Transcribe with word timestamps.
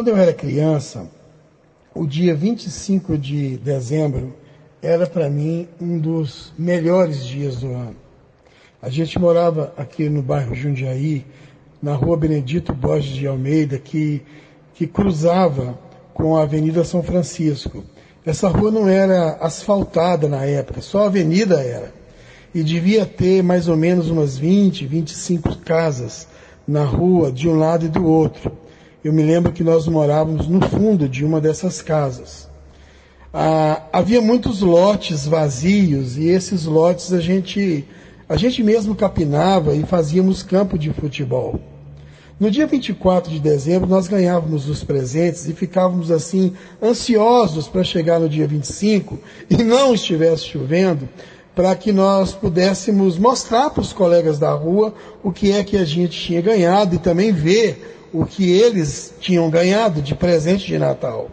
Quando 0.00 0.08
eu 0.08 0.16
era 0.16 0.32
criança, 0.32 1.06
o 1.94 2.06
dia 2.06 2.34
25 2.34 3.18
de 3.18 3.58
dezembro 3.58 4.34
era 4.80 5.06
para 5.06 5.28
mim 5.28 5.68
um 5.78 5.98
dos 5.98 6.54
melhores 6.58 7.22
dias 7.22 7.56
do 7.56 7.66
ano. 7.66 7.96
A 8.80 8.88
gente 8.88 9.18
morava 9.18 9.74
aqui 9.76 10.08
no 10.08 10.22
bairro 10.22 10.54
Jundiaí, 10.54 11.26
na 11.82 11.94
rua 11.94 12.16
Benedito 12.16 12.72
Borges 12.72 13.14
de 13.14 13.26
Almeida, 13.26 13.78
que, 13.78 14.22
que 14.72 14.86
cruzava 14.86 15.78
com 16.14 16.34
a 16.34 16.44
Avenida 16.44 16.82
São 16.82 17.02
Francisco. 17.02 17.84
Essa 18.24 18.48
rua 18.48 18.70
não 18.70 18.88
era 18.88 19.32
asfaltada 19.32 20.30
na 20.30 20.46
época, 20.46 20.80
só 20.80 21.02
a 21.02 21.06
avenida 21.08 21.60
era. 21.62 21.92
E 22.54 22.62
devia 22.62 23.04
ter 23.04 23.42
mais 23.42 23.68
ou 23.68 23.76
menos 23.76 24.08
umas 24.08 24.38
20, 24.38 24.86
25 24.86 25.58
casas 25.58 26.26
na 26.66 26.84
rua, 26.84 27.30
de 27.30 27.46
um 27.46 27.58
lado 27.58 27.84
e 27.84 27.90
do 27.90 28.06
outro. 28.06 28.50
Eu 29.02 29.14
me 29.14 29.22
lembro 29.22 29.50
que 29.50 29.64
nós 29.64 29.86
morávamos 29.86 30.46
no 30.46 30.60
fundo 30.60 31.08
de 31.08 31.24
uma 31.24 31.40
dessas 31.40 31.80
casas. 31.80 32.50
Ah, 33.32 33.82
havia 33.90 34.20
muitos 34.20 34.60
lotes 34.60 35.26
vazios 35.26 36.18
e 36.18 36.28
esses 36.28 36.66
lotes 36.66 37.10
a 37.10 37.18
gente, 37.18 37.86
a 38.28 38.36
gente 38.36 38.62
mesmo 38.62 38.94
capinava 38.94 39.74
e 39.74 39.84
fazíamos 39.84 40.42
campo 40.42 40.78
de 40.78 40.92
futebol. 40.92 41.58
No 42.38 42.50
dia 42.50 42.66
24 42.66 43.30
de 43.32 43.40
dezembro, 43.40 43.88
nós 43.88 44.06
ganhávamos 44.06 44.68
os 44.68 44.84
presentes 44.84 45.48
e 45.48 45.54
ficávamos 45.54 46.10
assim, 46.10 46.52
ansiosos 46.82 47.68
para 47.68 47.84
chegar 47.84 48.20
no 48.20 48.28
dia 48.28 48.46
25 48.46 49.18
e 49.48 49.62
não 49.62 49.94
estivesse 49.94 50.44
chovendo, 50.44 51.08
para 51.54 51.74
que 51.74 51.92
nós 51.92 52.32
pudéssemos 52.32 53.18
mostrar 53.18 53.70
para 53.70 53.80
os 53.80 53.92
colegas 53.92 54.38
da 54.38 54.52
rua 54.52 54.94
o 55.22 55.32
que 55.32 55.52
é 55.52 55.64
que 55.64 55.76
a 55.76 55.84
gente 55.84 56.18
tinha 56.18 56.40
ganhado 56.40 56.94
e 56.94 56.98
também 56.98 57.32
ver 57.32 58.08
o 58.12 58.24
que 58.24 58.50
eles 58.50 59.14
tinham 59.20 59.50
ganhado 59.50 60.00
de 60.00 60.14
presente 60.14 60.66
de 60.66 60.78
Natal. 60.78 61.30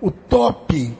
O 0.00 0.10
top 0.10 0.96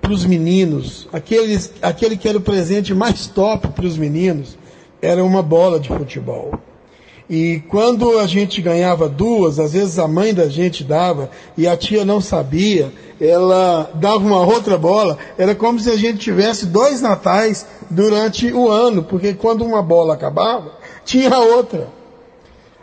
para 0.00 0.12
os 0.12 0.24
meninos, 0.24 1.08
aqueles, 1.12 1.72
aquele 1.82 2.16
que 2.16 2.28
era 2.28 2.38
o 2.38 2.42
presente 2.42 2.94
mais 2.94 3.26
top 3.26 3.68
para 3.68 3.86
os 3.86 3.98
meninos, 3.98 4.56
era 5.00 5.24
uma 5.24 5.42
bola 5.42 5.78
de 5.78 5.88
futebol. 5.88 6.52
E 7.30 7.62
quando 7.68 8.18
a 8.18 8.26
gente 8.26 8.60
ganhava 8.60 9.08
duas, 9.08 9.60
às 9.60 9.72
vezes 9.72 10.00
a 10.00 10.08
mãe 10.08 10.34
da 10.34 10.48
gente 10.48 10.82
dava 10.82 11.30
e 11.56 11.64
a 11.64 11.76
tia 11.76 12.04
não 12.04 12.20
sabia, 12.20 12.92
ela 13.20 13.88
dava 13.94 14.18
uma 14.18 14.44
outra 14.44 14.76
bola. 14.76 15.16
Era 15.38 15.54
como 15.54 15.78
se 15.78 15.88
a 15.88 15.96
gente 15.96 16.18
tivesse 16.18 16.66
dois 16.66 17.00
natais 17.00 17.64
durante 17.88 18.52
o 18.52 18.68
ano, 18.68 19.04
porque 19.04 19.32
quando 19.32 19.64
uma 19.64 19.80
bola 19.80 20.14
acabava, 20.14 20.72
tinha 21.06 21.38
outra. 21.38 21.86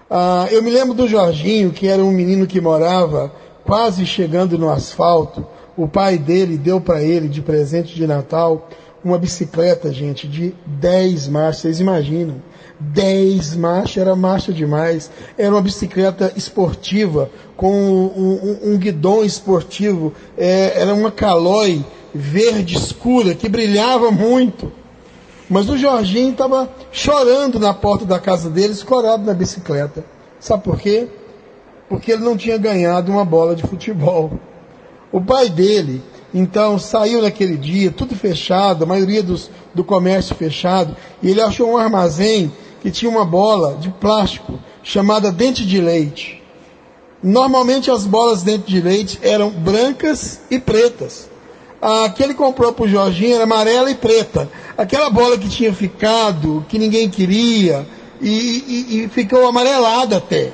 Ah, 0.10 0.48
eu 0.50 0.64
me 0.64 0.72
lembro 0.72 0.94
do 0.94 1.10
Jorginho, 1.10 1.72
que 1.72 1.86
era 1.86 2.02
um 2.02 2.12
menino 2.12 2.48
que 2.48 2.62
morava 2.62 3.30
quase 3.66 4.06
chegando 4.06 4.58
no 4.58 4.70
asfalto. 4.70 5.46
O 5.76 5.90
pai 5.90 6.18
dele 6.18 6.58
deu 6.58 6.80
para 6.80 7.04
ele 7.04 7.28
de 7.28 7.42
presente 7.42 7.94
de 7.94 8.08
Natal 8.08 8.70
uma 9.08 9.18
bicicleta, 9.18 9.92
gente, 9.92 10.28
de 10.28 10.54
10 10.66 11.28
marchas. 11.30 11.62
Vocês 11.62 11.80
imaginam? 11.80 12.36
10 12.80 13.56
marchas, 13.56 13.98
era 13.98 14.16
marcha 14.16 14.52
demais. 14.52 15.10
Era 15.38 15.52
uma 15.52 15.62
bicicleta 15.62 16.32
esportiva, 16.36 17.30
com 17.56 17.72
um, 17.72 18.60
um, 18.64 18.74
um 18.74 18.78
guidão 18.78 19.24
esportivo. 19.24 20.14
É, 20.38 20.82
era 20.82 20.94
uma 20.94 21.12
calói 21.12 21.84
verde 22.14 22.76
escura, 22.76 23.34
que 23.34 23.48
brilhava 23.48 24.12
muito. 24.12 24.72
Mas 25.50 25.70
o 25.70 25.78
Jorginho 25.78 26.32
estava 26.32 26.70
chorando 26.92 27.60
na 27.60 27.74
porta 27.74 28.06
da 28.06 28.20
casa 28.20 28.50
dele, 28.50 28.74
escorado 28.74 29.24
na 29.24 29.34
bicicleta. 29.34 30.04
Sabe 30.40 30.64
por 30.64 30.78
quê? 30.78 31.08
Porque 31.88 32.12
ele 32.12 32.24
não 32.24 32.36
tinha 32.36 32.58
ganhado 32.58 33.12
uma 33.12 33.24
bola 33.24 33.56
de 33.56 33.64
futebol. 33.64 34.32
O 35.12 35.22
pai 35.22 35.50
dele, 35.50 36.04
então, 36.38 36.78
saiu 36.78 37.22
naquele 37.22 37.58
dia, 37.58 37.90
tudo 37.90 38.16
fechado, 38.16 38.84
a 38.84 38.88
maioria 38.88 39.24
dos, 39.24 39.50
do 39.74 39.84
comércio 39.84 40.36
fechado, 40.36 40.96
e 41.22 41.32
ele 41.32 41.42
achou 41.42 41.72
um 41.72 41.78
armazém 41.78 42.52
que 42.82 42.92
tinha 42.92 43.10
uma 43.10 43.26
bola 43.26 43.76
de 43.76 43.90
plástico 43.90 44.60
chamada 44.84 45.32
dente 45.32 45.66
de 45.66 45.82
leite. 45.82 46.44
Normalmente 47.24 47.90
as 47.90 48.06
bolas 48.06 48.44
dente 48.44 48.68
de 48.68 48.80
leite 48.80 49.20
eram 49.24 49.50
brancas 49.50 50.42
e 50.52 50.60
pretas. 50.60 51.28
A 51.82 52.10
que 52.10 52.22
ele 52.22 52.34
comprou 52.34 52.72
para 52.72 52.86
o 52.86 52.88
Jorginho 52.88 53.36
era 53.36 53.44
amarela 53.44 53.90
e 53.90 53.96
preta. 53.96 54.50
Aquela 54.78 55.10
bola 55.10 55.38
que 55.38 55.50
tinha 55.50 55.74
ficado, 55.74 56.66
que 56.70 56.78
ninguém 56.78 57.10
queria, 57.10 57.88
e, 58.22 58.30
e, 58.30 59.04
e 59.04 59.10
ficou 59.10 59.48
amarelada 59.48 60.18
até. 60.18 60.52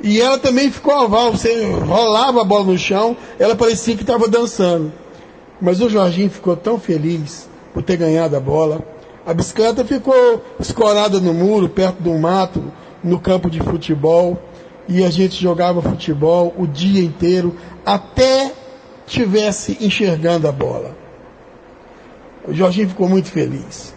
E 0.00 0.20
ela 0.20 0.38
também 0.38 0.70
ficou 0.70 0.94
oval, 0.94 1.32
você 1.32 1.64
rolava 1.72 2.40
a 2.40 2.44
bola 2.44 2.66
no 2.66 2.78
chão, 2.78 3.16
ela 3.38 3.56
parecia 3.56 3.96
que 3.96 4.02
estava 4.02 4.28
dançando. 4.28 4.92
Mas 5.60 5.80
o 5.80 5.88
Jorginho 5.88 6.30
ficou 6.30 6.56
tão 6.56 6.78
feliz 6.78 7.48
por 7.74 7.82
ter 7.82 7.96
ganhado 7.96 8.36
a 8.36 8.40
bola. 8.40 8.80
A 9.26 9.34
bicicleta 9.34 9.84
ficou 9.84 10.42
escorada 10.58 11.20
no 11.20 11.34
muro, 11.34 11.68
perto 11.68 12.00
do 12.00 12.14
mato, 12.14 12.62
no 13.02 13.18
campo 13.18 13.50
de 13.50 13.60
futebol. 13.60 14.40
E 14.88 15.04
a 15.04 15.10
gente 15.10 15.42
jogava 15.42 15.82
futebol 15.82 16.54
o 16.56 16.66
dia 16.66 17.02
inteiro, 17.02 17.54
até 17.84 18.52
tivesse 19.06 19.76
enxergando 19.80 20.48
a 20.48 20.52
bola. 20.52 20.96
O 22.46 22.54
Jorginho 22.54 22.88
ficou 22.88 23.08
muito 23.08 23.28
feliz. 23.28 23.92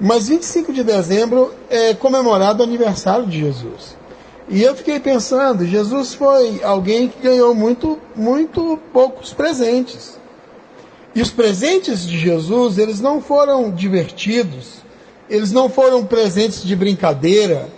Mas 0.00 0.28
25 0.28 0.72
de 0.72 0.84
dezembro 0.84 1.52
é 1.68 1.92
comemorado 1.94 2.62
o 2.62 2.66
aniversário 2.66 3.26
de 3.26 3.40
Jesus. 3.40 3.97
E 4.50 4.62
eu 4.62 4.74
fiquei 4.74 4.98
pensando, 4.98 5.66
Jesus 5.66 6.14
foi 6.14 6.62
alguém 6.64 7.08
que 7.08 7.20
ganhou 7.20 7.54
muito, 7.54 7.98
muito 8.16 8.78
poucos 8.92 9.32
presentes. 9.32 10.18
E 11.14 11.20
os 11.20 11.30
presentes 11.30 12.06
de 12.06 12.18
Jesus, 12.18 12.78
eles 12.78 13.00
não 13.00 13.20
foram 13.20 13.70
divertidos, 13.70 14.82
eles 15.28 15.52
não 15.52 15.68
foram 15.68 16.04
presentes 16.04 16.62
de 16.62 16.74
brincadeira, 16.74 17.68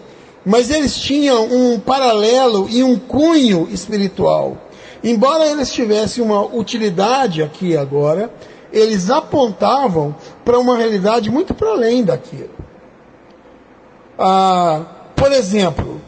mas 0.44 0.70
eles 0.70 0.96
tinham 0.96 1.44
um 1.44 1.80
paralelo 1.80 2.68
e 2.70 2.84
um 2.84 2.96
cunho 2.96 3.68
espiritual. 3.70 4.56
Embora 5.02 5.46
eles 5.46 5.72
tivessem 5.72 6.22
uma 6.22 6.44
utilidade 6.44 7.42
aqui 7.42 7.68
e 7.68 7.76
agora, 7.76 8.32
eles 8.72 9.10
apontavam 9.10 10.14
para 10.44 10.58
uma 10.58 10.76
realidade 10.76 11.30
muito 11.30 11.52
para 11.52 11.70
além 11.70 12.04
daquilo. 12.04 12.50
Ah, 14.18 14.84
por 15.16 15.32
exemplo, 15.32 15.99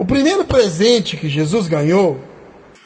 o 0.00 0.06
primeiro 0.06 0.46
presente 0.46 1.14
que 1.14 1.28
Jesus 1.28 1.68
ganhou 1.68 2.26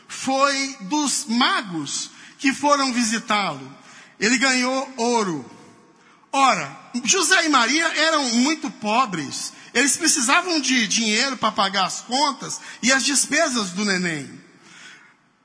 foi 0.09 0.77
dos 0.81 1.27
magos 1.29 2.11
que 2.41 2.53
foram 2.53 2.93
visitá-lo. 2.93 3.73
Ele 4.19 4.37
ganhou 4.37 4.93
ouro. 4.97 5.49
Ora, 6.33 6.77
José 7.05 7.47
e 7.47 7.49
Maria 7.49 7.87
eram 7.87 8.29
muito 8.31 8.69
pobres. 8.69 9.53
Eles 9.73 9.97
precisavam 9.97 10.61
de 10.61 10.89
dinheiro 10.89 11.37
para 11.37 11.53
pagar 11.53 11.85
as 11.85 12.01
contas 12.01 12.61
e 12.83 12.91
as 12.91 13.05
despesas 13.05 13.71
do 13.71 13.85
neném. 13.85 14.29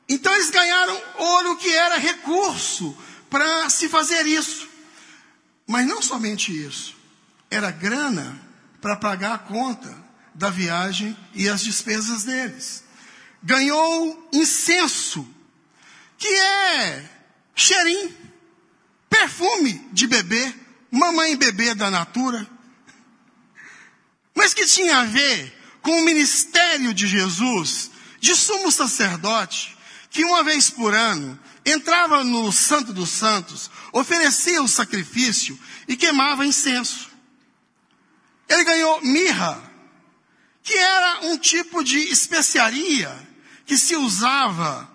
Então 0.10 0.34
eles 0.34 0.50
ganharam 0.50 1.00
ouro 1.20 1.56
que 1.58 1.72
era 1.72 2.00
recurso 2.00 2.98
para 3.30 3.70
se 3.70 3.88
fazer 3.88 4.26
isso. 4.26 4.68
Mas 5.68 5.86
não 5.86 6.02
somente 6.02 6.52
isso. 6.52 6.96
Era 7.52 7.70
grana 7.70 8.42
para 8.82 8.96
pagar 8.96 9.36
a 9.36 9.38
conta 9.38 9.99
da 10.40 10.50
viagem 10.50 11.16
e 11.36 11.50
as 11.50 11.62
despesas 11.62 12.24
deles. 12.24 12.84
Ganhou 13.44 14.30
incenso 14.32 15.28
que 16.18 16.28
é 16.28 17.10
cheirinho, 17.54 18.18
perfume 19.10 19.86
de 19.92 20.08
bebê, 20.08 20.54
mamãe 20.90 21.36
bebê 21.36 21.76
da 21.76 21.92
natura, 21.92 22.48
mas 24.34 24.54
que 24.54 24.66
tinha 24.66 25.00
a 25.00 25.06
ver 25.06 25.58
com 25.82 25.92
o 25.92 26.06
ministério 26.06 26.94
de 26.94 27.06
Jesus, 27.06 27.92
de 28.22 28.34
sumo 28.34 28.72
sacerdote, 28.72 29.78
que 30.10 30.24
uma 30.24 30.44
vez 30.44 30.70
por 30.70 30.94
ano 30.94 31.38
entrava 31.66 32.24
no 32.24 32.50
Santo 32.52 32.94
dos 32.94 33.10
Santos, 33.10 33.70
oferecia 33.92 34.64
o 34.64 34.68
sacrifício 34.68 35.60
e 35.88 35.98
queimava 35.98 36.46
incenso. 36.46 37.10
Ele 38.48 38.64
ganhou 38.64 39.02
mirra, 39.02 39.69
que 40.70 40.78
era 40.78 41.22
um 41.24 41.36
tipo 41.36 41.84
de 41.84 41.98
especiaria 41.98 43.12
que 43.66 43.76
se 43.76 43.96
usava 43.96 44.88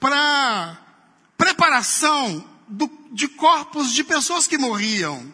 para 0.00 0.76
preparação 1.38 2.44
do, 2.66 2.90
de 3.12 3.28
corpos 3.28 3.94
de 3.94 4.02
pessoas 4.02 4.48
que 4.48 4.58
morriam. 4.58 5.32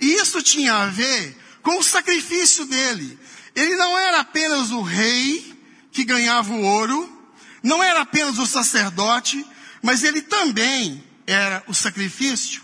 E 0.00 0.14
isso 0.14 0.40
tinha 0.40 0.74
a 0.74 0.86
ver 0.86 1.36
com 1.62 1.80
o 1.80 1.82
sacrifício 1.82 2.64
dele. 2.64 3.18
Ele 3.56 3.74
não 3.74 3.98
era 3.98 4.20
apenas 4.20 4.70
o 4.70 4.82
rei 4.82 5.60
que 5.90 6.04
ganhava 6.04 6.54
o 6.54 6.62
ouro, 6.62 7.28
não 7.60 7.82
era 7.82 8.02
apenas 8.02 8.38
o 8.38 8.46
sacerdote, 8.46 9.44
mas 9.82 10.04
ele 10.04 10.22
também 10.22 11.02
era 11.26 11.60
o 11.66 11.74
sacrifício. 11.74 12.62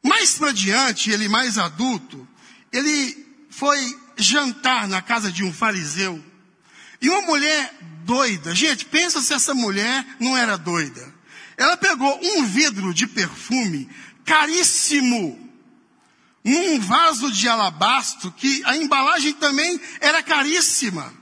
Mais 0.00 0.34
para 0.34 0.52
diante, 0.52 1.10
ele 1.10 1.26
mais 1.26 1.58
adulto, 1.58 2.28
ele 2.72 3.26
foi 3.50 4.00
jantar 4.16 4.88
na 4.88 5.02
casa 5.02 5.30
de 5.30 5.44
um 5.44 5.52
fariseu. 5.52 6.22
E 7.00 7.08
uma 7.08 7.22
mulher 7.22 7.74
doida, 8.04 8.54
gente, 8.54 8.84
pensa 8.84 9.20
se 9.20 9.34
essa 9.34 9.54
mulher 9.54 10.06
não 10.20 10.36
era 10.36 10.56
doida. 10.56 11.12
Ela 11.56 11.76
pegou 11.76 12.18
um 12.22 12.44
vidro 12.44 12.94
de 12.94 13.06
perfume 13.06 13.88
caríssimo, 14.24 15.38
num 16.44 16.80
vaso 16.80 17.30
de 17.30 17.48
alabastro, 17.48 18.32
que 18.32 18.62
a 18.64 18.76
embalagem 18.76 19.32
também 19.34 19.80
era 20.00 20.22
caríssima. 20.22 21.12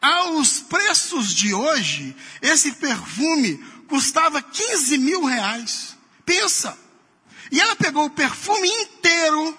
Aos 0.00 0.60
preços 0.60 1.34
de 1.34 1.52
hoje, 1.52 2.16
esse 2.40 2.72
perfume 2.72 3.58
custava 3.88 4.40
15 4.40 4.96
mil 4.98 5.24
reais. 5.24 5.96
Pensa. 6.24 6.78
E 7.50 7.60
ela 7.60 7.76
pegou 7.76 8.06
o 8.06 8.10
perfume 8.10 8.68
inteiro 8.68 9.58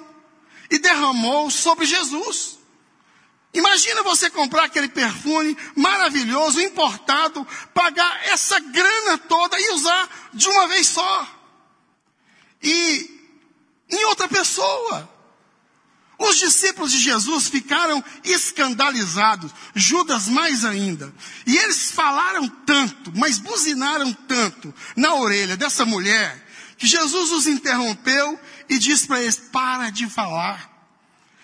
e 0.71 0.79
derramou 0.79 1.51
sobre 1.51 1.85
Jesus. 1.85 2.57
Imagina 3.53 4.01
você 4.01 4.29
comprar 4.29 4.63
aquele 4.63 4.88
perfume 4.88 5.57
maravilhoso, 5.75 6.62
importado, 6.62 7.45
pagar 7.73 8.25
essa 8.27 8.57
grana 8.59 9.18
toda 9.18 9.59
e 9.59 9.73
usar 9.73 10.29
de 10.33 10.47
uma 10.47 10.68
vez 10.69 10.88
só. 10.88 11.27
E 12.63 13.21
em 13.89 14.06
outra 14.06 14.29
pessoa. 14.29 15.12
Os 16.18 16.38
discípulos 16.38 16.91
de 16.91 17.00
Jesus 17.00 17.47
ficaram 17.47 18.01
escandalizados, 18.23 19.51
Judas 19.73 20.27
mais 20.27 20.63
ainda. 20.63 21.12
E 21.47 21.57
eles 21.57 21.91
falaram 21.91 22.47
tanto, 22.47 23.12
mas 23.15 23.39
buzinaram 23.39 24.13
tanto 24.13 24.73
na 24.95 25.15
orelha 25.15 25.57
dessa 25.57 25.83
mulher, 25.83 26.47
Jesus 26.88 27.31
os 27.31 27.48
interrompeu 27.48 28.39
e 28.69 28.80
disse 28.80 29.07
para 29.07 29.22
eles: 29.22 29.36
para 29.36 29.89
de 29.89 30.10
falar. 30.10 30.69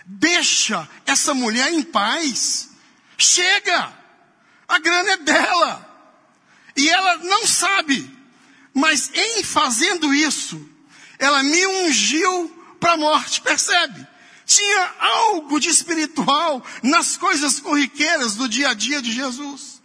Deixa 0.06 0.88
essa 1.06 1.34
mulher 1.34 1.72
em 1.72 1.84
paz. 1.84 2.70
Chega! 3.18 3.94
A 4.68 4.80
grana 4.80 5.12
é 5.12 5.18
dela. 5.18 5.88
E 6.76 6.90
ela 6.90 7.18
não 7.18 7.46
sabe. 7.46 8.18
Mas 8.74 9.12
em 9.14 9.44
fazendo 9.44 10.14
isso, 10.14 10.70
ela 11.18 11.42
me 11.44 11.68
ungiu 11.68 12.50
para 12.80 12.94
a 12.94 12.98
morte, 12.98 13.42
percebe? 13.42 14.08
Tinha 14.46 14.94
algo 15.00 15.60
de 15.60 15.70
espiritual 15.70 16.66
nas 16.82 17.18
coisas 17.18 17.60
corriqueiras 17.60 18.36
do 18.36 18.48
dia 18.48 18.70
a 18.70 18.74
dia 18.74 19.02
de 19.02 19.12
Jesus. 19.12 19.82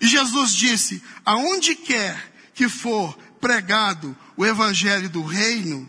E 0.00 0.06
Jesus 0.06 0.54
disse: 0.54 1.02
aonde 1.24 1.74
quer 1.74 2.32
que 2.54 2.68
for 2.68 3.16
pregado 3.40 4.16
o 4.36 4.44
evangelho 4.44 5.08
do 5.08 5.22
reino, 5.22 5.88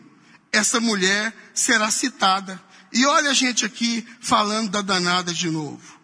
essa 0.51 0.79
mulher 0.79 1.33
será 1.53 1.89
citada. 1.89 2.61
E 2.93 3.05
olha 3.05 3.31
a 3.31 3.33
gente 3.33 3.65
aqui 3.65 4.05
falando 4.19 4.69
da 4.69 4.81
danada 4.81 5.33
de 5.33 5.49
novo. 5.49 5.99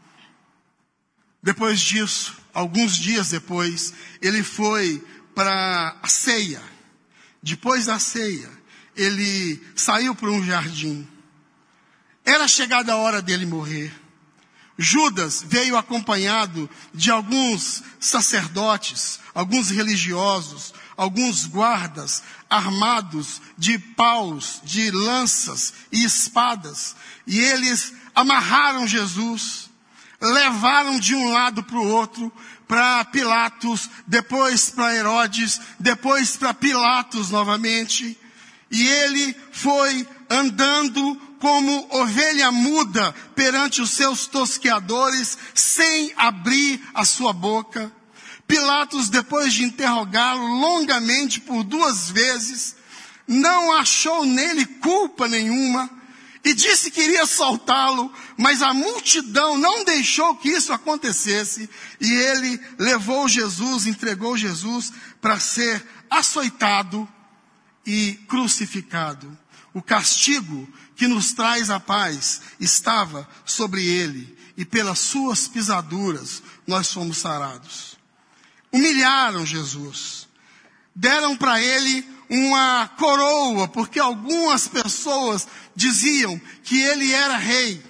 Depois 1.41 1.79
disso, 1.79 2.37
alguns 2.53 2.95
dias 2.97 3.29
depois, 3.29 3.93
ele 4.21 4.43
foi 4.43 5.03
para 5.35 5.95
a 6.01 6.07
ceia. 6.07 6.61
Depois 7.41 7.85
da 7.85 7.99
ceia, 7.99 8.49
ele 8.95 9.61
saiu 9.75 10.15
para 10.15 10.31
um 10.31 10.43
jardim. 10.43 11.07
Era 12.25 12.47
chegada 12.47 12.93
a 12.93 12.97
hora 12.97 13.21
dele 13.21 13.45
morrer. 13.45 13.93
Judas 14.77 15.43
veio 15.45 15.77
acompanhado 15.77 16.69
de 16.93 17.09
alguns 17.09 17.83
sacerdotes, 17.99 19.19
alguns 19.33 19.69
religiosos, 19.69 20.73
alguns 20.97 21.45
guardas 21.45 22.23
armados 22.49 23.39
de 23.57 23.77
paus, 23.77 24.59
de 24.63 24.89
lanças 24.89 25.73
e 25.91 26.03
espadas, 26.03 26.95
e 27.25 27.39
eles 27.39 27.93
amarraram 28.15 28.87
Jesus, 28.87 29.69
levaram 30.19 30.99
de 30.99 31.13
um 31.13 31.29
lado 31.29 31.63
para 31.63 31.77
o 31.77 31.87
outro, 31.87 32.33
para 32.67 33.05
Pilatos, 33.05 33.89
depois 34.05 34.69
para 34.71 34.95
Herodes, 34.95 35.61
depois 35.79 36.35
para 36.35 36.53
Pilatos 36.53 37.29
novamente, 37.29 38.17
e 38.69 38.87
ele 38.87 39.35
foi 39.51 40.05
andando 40.29 41.15
como 41.39 41.87
ovelha 41.91 42.51
muda 42.51 43.13
perante 43.35 43.81
os 43.81 43.91
seus 43.91 44.27
tosqueadores, 44.27 45.37
sem 45.53 46.11
abrir 46.17 46.81
a 46.93 47.05
sua 47.05 47.31
boca. 47.31 47.91
Pilatos, 48.47 49.09
depois 49.09 49.53
de 49.53 49.63
interrogá-lo 49.63 50.47
longamente 50.59 51.41
por 51.41 51.63
duas 51.63 52.09
vezes, 52.09 52.77
não 53.27 53.73
achou 53.73 54.25
nele 54.25 54.65
culpa 54.65 55.27
nenhuma 55.27 55.89
e 56.45 56.53
disse 56.53 56.89
que 56.89 57.01
iria 57.01 57.25
soltá-lo, 57.25 58.09
mas 58.37 58.61
a 58.61 58.73
multidão 58.73 59.57
não 59.57 59.83
deixou 59.83 60.33
que 60.37 60.47
isso 60.47 60.71
acontecesse 60.71 61.69
e 61.99 62.09
ele 62.09 62.57
levou 62.79 63.27
Jesus, 63.27 63.85
entregou 63.85 64.37
Jesus 64.37 64.93
para 65.19 65.37
ser 65.41 65.85
açoitado 66.09 67.05
e 67.85 68.13
crucificado. 68.29 69.37
O 69.73 69.81
castigo 69.81 70.69
que 70.95 71.05
nos 71.05 71.33
traz 71.33 71.69
a 71.69 71.81
paz 71.81 72.41
estava 72.61 73.27
sobre 73.43 73.85
ele 73.85 74.37
e 74.55 74.63
pelas 74.63 74.99
suas 74.99 75.49
pisaduras 75.49 76.41
nós 76.65 76.93
fomos 76.93 77.17
sarados 77.17 77.96
humilharam 78.71 79.45
Jesus. 79.45 80.27
Deram 80.95 81.35
para 81.35 81.61
ele 81.61 82.07
uma 82.29 82.87
coroa, 82.97 83.67
porque 83.67 83.99
algumas 83.99 84.67
pessoas 84.67 85.47
diziam 85.75 86.39
que 86.63 86.79
ele 86.81 87.11
era 87.11 87.37
rei. 87.37 87.81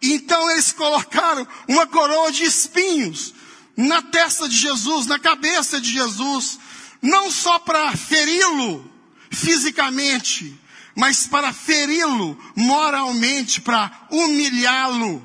Então 0.00 0.50
eles 0.50 0.72
colocaram 0.72 1.46
uma 1.68 1.86
coroa 1.86 2.30
de 2.30 2.44
espinhos 2.44 3.34
na 3.76 4.00
testa 4.00 4.48
de 4.48 4.56
Jesus, 4.56 5.06
na 5.06 5.18
cabeça 5.18 5.80
de 5.80 5.92
Jesus, 5.92 6.58
não 7.02 7.30
só 7.30 7.58
para 7.58 7.94
feri-lo 7.96 8.90
fisicamente, 9.30 10.58
mas 10.94 11.26
para 11.26 11.52
feri-lo 11.52 12.38
moralmente, 12.54 13.60
para 13.60 14.06
humilhá-lo. 14.10 15.22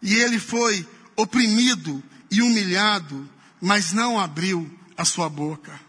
E 0.00 0.14
ele 0.14 0.38
foi 0.38 0.86
oprimido 1.16 2.02
e 2.30 2.40
humilhado 2.40 3.28
mas 3.64 3.94
não 3.94 4.20
abriu 4.20 4.70
a 4.94 5.06
sua 5.06 5.26
boca. 5.30 5.80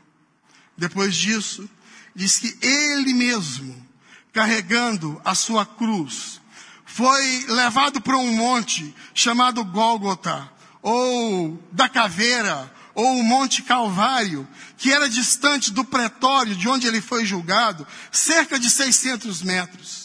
Depois 0.78 1.14
disso, 1.14 1.70
diz 2.16 2.40
que 2.40 2.58
ele 2.62 3.14
mesmo, 3.14 3.86
carregando 4.32 5.22
a 5.26 5.36
sua 5.36 5.66
cruz, 5.66 6.40
foi 6.86 7.46
levado 7.50 8.00
para 8.00 8.16
um 8.16 8.32
monte 8.32 8.96
chamado 9.14 9.62
Gólgota, 9.66 10.50
ou 10.82 11.62
da 11.70 11.90
caveira, 11.90 12.74
ou 12.94 13.20
o 13.20 13.24
Monte 13.24 13.62
Calvário, 13.62 14.48
que 14.78 14.94
era 14.94 15.10
distante 15.10 15.70
do 15.74 15.84
pretório 15.84 16.56
de 16.56 16.70
onde 16.70 16.88
ele 16.88 17.02
foi 17.02 17.26
julgado, 17.26 17.86
cerca 18.10 18.58
de 18.58 18.70
600 18.70 19.42
metros. 19.42 20.05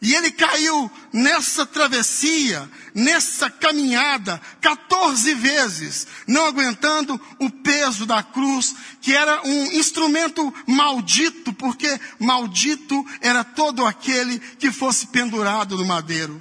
E 0.00 0.14
ele 0.14 0.30
caiu 0.30 0.90
nessa 1.12 1.66
travessia, 1.66 2.70
nessa 2.94 3.50
caminhada, 3.50 4.40
14 4.60 5.34
vezes, 5.34 6.06
não 6.24 6.46
aguentando 6.46 7.20
o 7.40 7.50
peso 7.50 8.06
da 8.06 8.22
cruz, 8.22 8.76
que 9.00 9.12
era 9.12 9.42
um 9.44 9.72
instrumento 9.72 10.54
maldito, 10.68 11.52
porque 11.52 12.00
maldito 12.20 13.04
era 13.20 13.42
todo 13.42 13.84
aquele 13.84 14.38
que 14.38 14.70
fosse 14.70 15.08
pendurado 15.08 15.76
no 15.76 15.84
madeiro. 15.84 16.40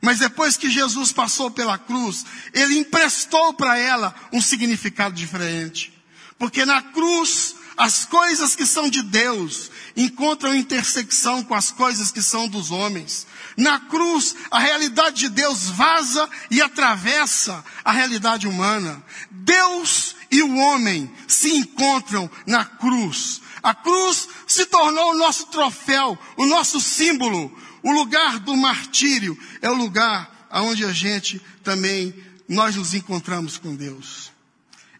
Mas 0.00 0.18
depois 0.20 0.56
que 0.56 0.70
Jesus 0.70 1.12
passou 1.12 1.50
pela 1.50 1.76
cruz, 1.76 2.24
ele 2.54 2.78
emprestou 2.78 3.52
para 3.52 3.76
ela 3.76 4.14
um 4.32 4.40
significado 4.40 5.14
diferente. 5.14 5.92
Porque 6.38 6.64
na 6.64 6.80
cruz, 6.80 7.55
as 7.76 8.04
coisas 8.04 8.54
que 8.54 8.64
são 8.64 8.88
de 8.88 9.02
Deus 9.02 9.70
encontram 9.96 10.54
intersecção 10.54 11.44
com 11.44 11.54
as 11.54 11.70
coisas 11.70 12.10
que 12.10 12.22
são 12.22 12.48
dos 12.48 12.70
homens. 12.70 13.26
Na 13.56 13.80
cruz, 13.80 14.34
a 14.50 14.58
realidade 14.58 15.16
de 15.16 15.28
Deus 15.28 15.68
vaza 15.68 16.28
e 16.50 16.62
atravessa 16.62 17.64
a 17.84 17.92
realidade 17.92 18.48
humana. 18.48 19.02
Deus 19.30 20.16
e 20.30 20.42
o 20.42 20.56
homem 20.56 21.10
se 21.28 21.54
encontram 21.54 22.30
na 22.46 22.64
cruz. 22.64 23.42
A 23.62 23.74
cruz 23.74 24.28
se 24.46 24.66
tornou 24.66 25.12
o 25.12 25.18
nosso 25.18 25.46
troféu, 25.46 26.18
o 26.36 26.46
nosso 26.46 26.80
símbolo. 26.80 27.56
O 27.82 27.92
lugar 27.92 28.38
do 28.38 28.56
martírio 28.56 29.38
é 29.60 29.70
o 29.70 29.74
lugar 29.74 30.48
onde 30.50 30.84
a 30.84 30.92
gente 30.92 31.40
também, 31.62 32.14
nós 32.48 32.76
nos 32.76 32.94
encontramos 32.94 33.58
com 33.58 33.74
Deus. 33.74 34.32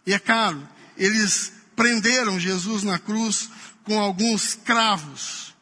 E 0.05 0.13
é 0.13 0.19
claro, 0.19 0.67
eles 0.97 1.53
prenderam 1.77 2.39
Jesus 2.39 2.81
na 2.81 2.97
cruz 2.97 3.49
com 3.83 3.99
alguns 3.99 4.55
cravos. 4.55 5.55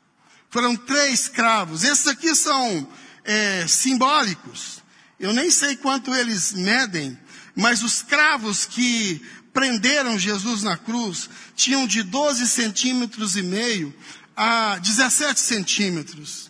Foram 0.50 0.75
três 0.75 1.27
cravos. 1.27 1.84
Esses 1.84 2.07
aqui 2.07 2.34
são 2.34 2.88
é, 3.25 3.67
simbólicos. 3.67 4.81
Eu 5.19 5.34
nem 5.34 5.51
sei 5.51 5.75
quanto 5.75 6.15
eles 6.15 6.53
medem, 6.53 7.19
mas 7.53 7.84
os 7.84 8.01
cravos 8.01 8.65
que 8.65 9.22
prenderam 9.53 10.17
Jesus 10.17 10.63
na 10.63 10.77
cruz 10.77 11.29
tinham 11.53 11.86
de 11.86 12.01
12 12.01 12.48
centímetros 12.48 13.36
e 13.36 13.43
meio 13.43 13.93
a 14.36 14.77
17 14.77 15.38
centímetros. 15.38 16.50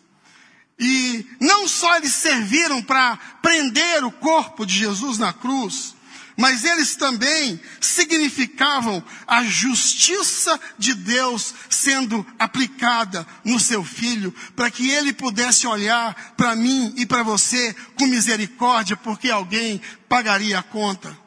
E 0.79 1.25
não 1.39 1.67
só 1.67 1.97
eles 1.97 2.13
serviram 2.13 2.83
para 2.83 3.17
prender 3.41 4.03
o 4.03 4.11
corpo 4.11 4.63
de 4.63 4.77
Jesus 4.77 5.17
na 5.17 5.33
cruz, 5.33 5.94
mas 6.37 6.65
eles 6.65 6.95
também 6.95 7.59
significavam 7.79 9.03
a 9.25 9.43
justiça 9.43 10.59
de 10.77 10.93
Deus 10.93 11.53
sendo 11.69 12.25
aplicada 12.37 13.25
no 13.43 13.59
seu 13.59 13.83
filho, 13.83 14.33
para 14.55 14.69
que 14.69 14.89
ele 14.89 15.13
pudesse 15.13 15.65
olhar 15.65 16.33
para 16.35 16.55
mim 16.55 16.93
e 16.97 17.05
para 17.05 17.23
você 17.23 17.73
com 17.97 18.05
misericórdia, 18.07 18.97
porque 18.97 19.29
alguém 19.29 19.81
pagaria 20.09 20.59
a 20.59 20.63
conta. 20.63 21.17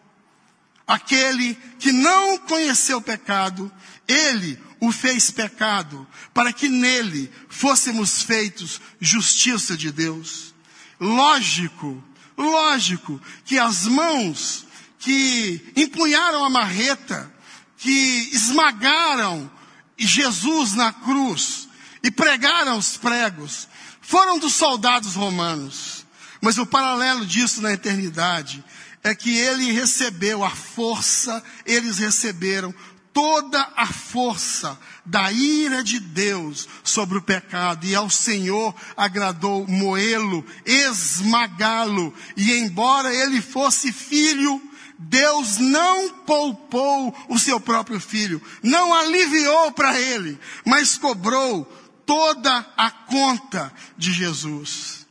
Aquele 0.86 1.54
que 1.78 1.92
não 1.92 2.38
conheceu 2.38 3.00
pecado, 3.00 3.70
ele 4.06 4.58
o 4.80 4.92
fez 4.92 5.30
pecado, 5.30 6.06
para 6.32 6.52
que 6.52 6.68
nele 6.68 7.30
fôssemos 7.48 8.22
feitos 8.22 8.80
justiça 9.00 9.76
de 9.76 9.90
Deus. 9.90 10.54
Lógico, 11.00 12.02
lógico 12.36 13.20
que 13.44 13.58
as 13.58 13.86
mãos 13.86 14.67
que 14.98 15.72
empunharam 15.76 16.44
a 16.44 16.50
marreta, 16.50 17.32
que 17.76 18.30
esmagaram 18.32 19.50
Jesus 19.96 20.74
na 20.74 20.92
cruz 20.92 21.68
e 22.02 22.10
pregaram 22.10 22.78
os 22.78 22.96
pregos, 22.96 23.68
foram 24.00 24.38
dos 24.38 24.54
soldados 24.54 25.14
romanos. 25.14 26.06
Mas 26.40 26.56
o 26.58 26.66
paralelo 26.66 27.26
disso 27.26 27.60
na 27.60 27.72
eternidade 27.72 28.64
é 29.02 29.14
que 29.14 29.36
ele 29.36 29.72
recebeu 29.72 30.44
a 30.44 30.50
força, 30.50 31.42
eles 31.64 31.98
receberam 31.98 32.74
toda 33.12 33.60
a 33.76 33.86
força 33.86 34.78
da 35.04 35.32
ira 35.32 35.82
de 35.82 35.98
Deus 35.98 36.68
sobre 36.84 37.18
o 37.18 37.22
pecado, 37.22 37.86
e 37.86 37.94
ao 37.94 38.08
Senhor 38.08 38.74
agradou 38.96 39.66
moê-lo, 39.66 40.44
esmagá-lo, 40.64 42.14
e 42.36 42.52
embora 42.52 43.12
ele 43.12 43.40
fosse 43.40 43.92
filho, 43.92 44.62
Deus 44.98 45.58
não 45.58 46.10
poupou 46.26 47.14
o 47.28 47.38
seu 47.38 47.60
próprio 47.60 48.00
filho, 48.00 48.42
não 48.62 48.92
aliviou 48.92 49.70
para 49.70 49.98
ele, 49.98 50.38
mas 50.64 50.98
cobrou 50.98 51.64
toda 52.04 52.66
a 52.76 52.90
conta 52.90 53.72
de 53.96 54.12
Jesus. 54.12 55.06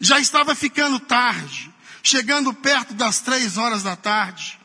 Já 0.00 0.18
estava 0.18 0.54
ficando 0.54 0.98
tarde, 0.98 1.72
chegando 2.02 2.52
perto 2.52 2.92
das 2.94 3.20
três 3.20 3.56
horas 3.56 3.84
da 3.84 3.94
tarde. 3.94 4.58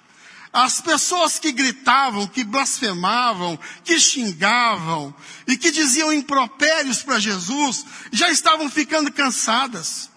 As 0.51 0.81
pessoas 0.81 1.37
que 1.37 1.51
gritavam, 1.51 2.25
que 2.25 2.43
blasfemavam, 2.43 3.59
que 3.83 3.99
xingavam 3.99 5.13
e 5.45 5.57
que 5.57 5.69
diziam 5.69 6.13
impropérios 6.13 7.03
para 7.03 7.19
Jesus 7.19 7.85
já 8.11 8.31
estavam 8.31 8.69
ficando 8.69 9.11
cansadas. 9.11 10.09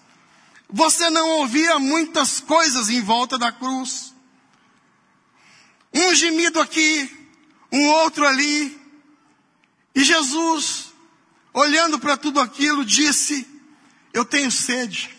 Você 0.71 1.09
não 1.09 1.29
ouvia 1.39 1.77
muitas 1.77 2.39
coisas 2.39 2.89
em 2.89 3.01
volta 3.01 3.37
da 3.37 3.51
cruz. 3.51 4.08
Um 5.93 6.13
gemido 6.15 6.59
aqui, 6.59 7.09
um 7.71 7.87
outro 7.87 8.27
ali. 8.27 8.77
E 9.95 10.03
Jesus, 10.03 10.93
olhando 11.53 11.99
para 11.99 12.17
tudo 12.17 12.39
aquilo, 12.39 12.85
disse: 12.85 13.47
Eu 14.13 14.23
tenho 14.23 14.51
sede. 14.51 15.09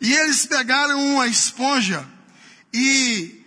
E 0.00 0.12
eles 0.12 0.44
pegaram 0.46 1.14
uma 1.14 1.26
esponja 1.26 2.06
e 2.72 3.42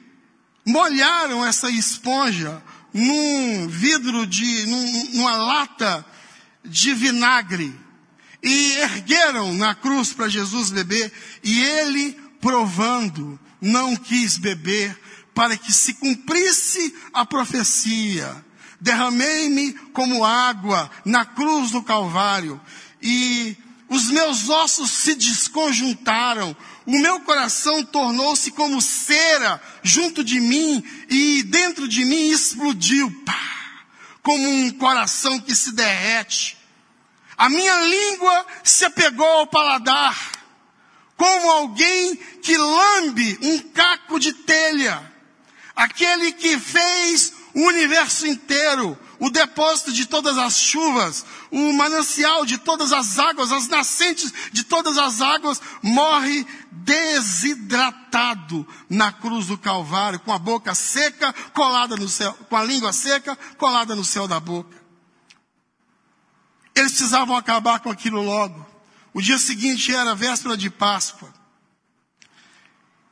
molharam 0.66 1.46
essa 1.46 1.70
esponja 1.70 2.62
num 2.94 3.68
vidro 3.68 4.26
de, 4.26 4.66
num, 4.66 5.10
numa 5.14 5.36
lata 5.36 6.06
de 6.66 6.94
vinagre 6.94 7.74
e 8.42 8.74
ergueram 8.78 9.54
na 9.54 9.76
cruz 9.76 10.14
para 10.14 10.30
Jesus 10.30 10.72
beber 10.72 11.12
e 11.44 11.62
ele, 11.62 12.14
provando, 12.42 13.40
não 13.62 13.96
quis 13.96 14.38
beber 14.38 14.99
para 15.34 15.58
que 15.58 15.72
se 15.72 15.94
cumprisse 15.96 16.94
a 17.14 17.26
profecia. 17.26 18.46
Derramei-me 18.82 19.74
como 19.94 20.24
água 20.24 20.90
na 21.04 21.26
cruz 21.26 21.72
do 21.72 21.84
Calvário 21.84 22.60
e 23.02 23.58
os 23.90 24.12
meus 24.12 24.50
ossos 24.50 24.92
se 24.92 25.16
desconjuntaram, 25.16 26.56
o 26.86 26.92
meu 26.92 27.20
coração 27.22 27.84
tornou-se 27.84 28.52
como 28.52 28.80
cera 28.82 29.60
junto 29.82 30.24
de 30.24 30.40
mim 30.40 30.84
e 31.10 31.44
dentro 31.44 31.88
de 31.88 32.06
mim 32.06 32.30
explodiu, 32.30 33.12
pá, 33.26 33.84
como 34.22 34.48
um 34.48 34.70
coração 34.72 35.40
que 35.40 35.56
se 35.56 35.72
derrete. 35.72 36.56
A 37.36 37.50
minha 37.50 37.82
língua 37.82 38.46
se 38.64 38.86
apegou 38.86 39.26
ao 39.26 39.48
paladar, 39.48 40.32
como 41.18 41.52
alguém 41.52 42.16
que 42.44 42.56
lambe 42.56 43.40
um 43.42 43.60
caco 43.60 44.20
de 44.20 44.34
telha. 44.34 45.09
Aquele 45.80 46.34
que 46.34 46.60
fez 46.60 47.32
o 47.56 47.62
universo 47.62 48.28
inteiro, 48.28 49.00
o 49.18 49.30
depósito 49.30 49.94
de 49.94 50.06
todas 50.08 50.38
as 50.38 50.60
chuvas, 50.60 51.26
o 51.50 51.72
manancial 51.72 52.46
de 52.46 52.58
todas 52.58 52.92
as 52.92 53.18
águas, 53.18 53.50
as 53.50 53.70
nascentes 53.70 54.34
de 54.52 54.66
todas 54.66 54.98
as 54.98 55.22
águas, 55.22 55.62
morre 55.82 56.46
desidratado 56.70 58.68
na 58.90 59.14
cruz 59.14 59.46
do 59.46 59.58
Calvário, 59.58 60.20
com 60.20 60.34
a 60.34 60.38
boca 60.38 60.76
seca, 60.76 61.34
colada 61.54 61.96
no 61.96 62.10
céu, 62.10 62.34
com 62.50 62.58
a 62.58 62.64
língua 62.66 62.92
seca, 62.92 63.40
colada 63.58 63.96
no 63.96 64.04
céu 64.04 64.28
da 64.28 64.38
boca. 64.38 64.76
Eles 66.76 66.92
precisavam 66.92 67.38
acabar 67.38 67.80
com 67.80 67.90
aquilo 67.90 68.22
logo. 68.22 68.68
O 69.14 69.22
dia 69.22 69.38
seguinte 69.38 69.96
era 69.96 70.14
véspera 70.14 70.58
de 70.58 70.70
Páscoa. 70.70 71.29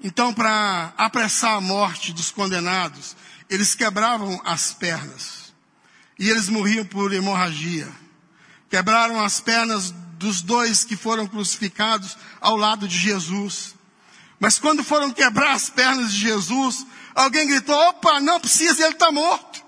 Então, 0.04 0.34
para 0.34 0.94
apressar 0.98 1.56
a 1.56 1.62
morte 1.62 2.14
dos 2.14 2.30
condenados, 2.30 3.16
eles 3.50 3.74
quebravam 3.74 4.40
as 4.46 4.74
pernas. 4.74 5.54
E 6.20 6.30
eles 6.30 6.50
morriam 6.50 6.86
por 6.86 7.14
hemorragia. 7.14 7.88
Quebraram 8.70 9.24
as 9.24 9.40
pernas 9.40 9.92
dos 10.18 10.42
dois 10.42 10.84
que 10.84 10.96
foram 10.96 11.28
crucificados 11.28 12.18
ao 12.42 12.56
lado 12.56 12.88
de 12.88 12.98
Jesus. 12.98 13.76
Mas 14.40 14.60
quando 14.60 14.84
foram 14.84 15.12
quebrar 15.12 15.54
as 15.54 15.70
pernas 15.70 16.12
de 16.12 16.20
Jesus, 16.20 16.86
alguém 17.16 17.48
gritou: 17.48 17.76
opa, 17.76 18.20
não 18.20 18.40
precisa, 18.40 18.84
ele 18.84 18.94
está 18.94 19.12
morto. 19.12 19.64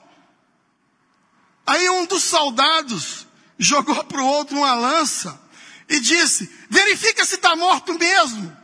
Aí 1.66 1.90
um 1.90 2.06
dos 2.06 2.24
soldados 2.24 3.28
jogou 3.58 4.04
para 4.04 4.22
o 4.22 4.26
outro 4.26 4.58
uma 4.58 4.74
lança 4.74 5.40
e 5.88 6.00
disse: 6.00 6.52
verifica 6.70 7.26
se 7.26 7.36
está 7.36 7.56
morto 7.56 7.94
mesmo. 7.98 8.59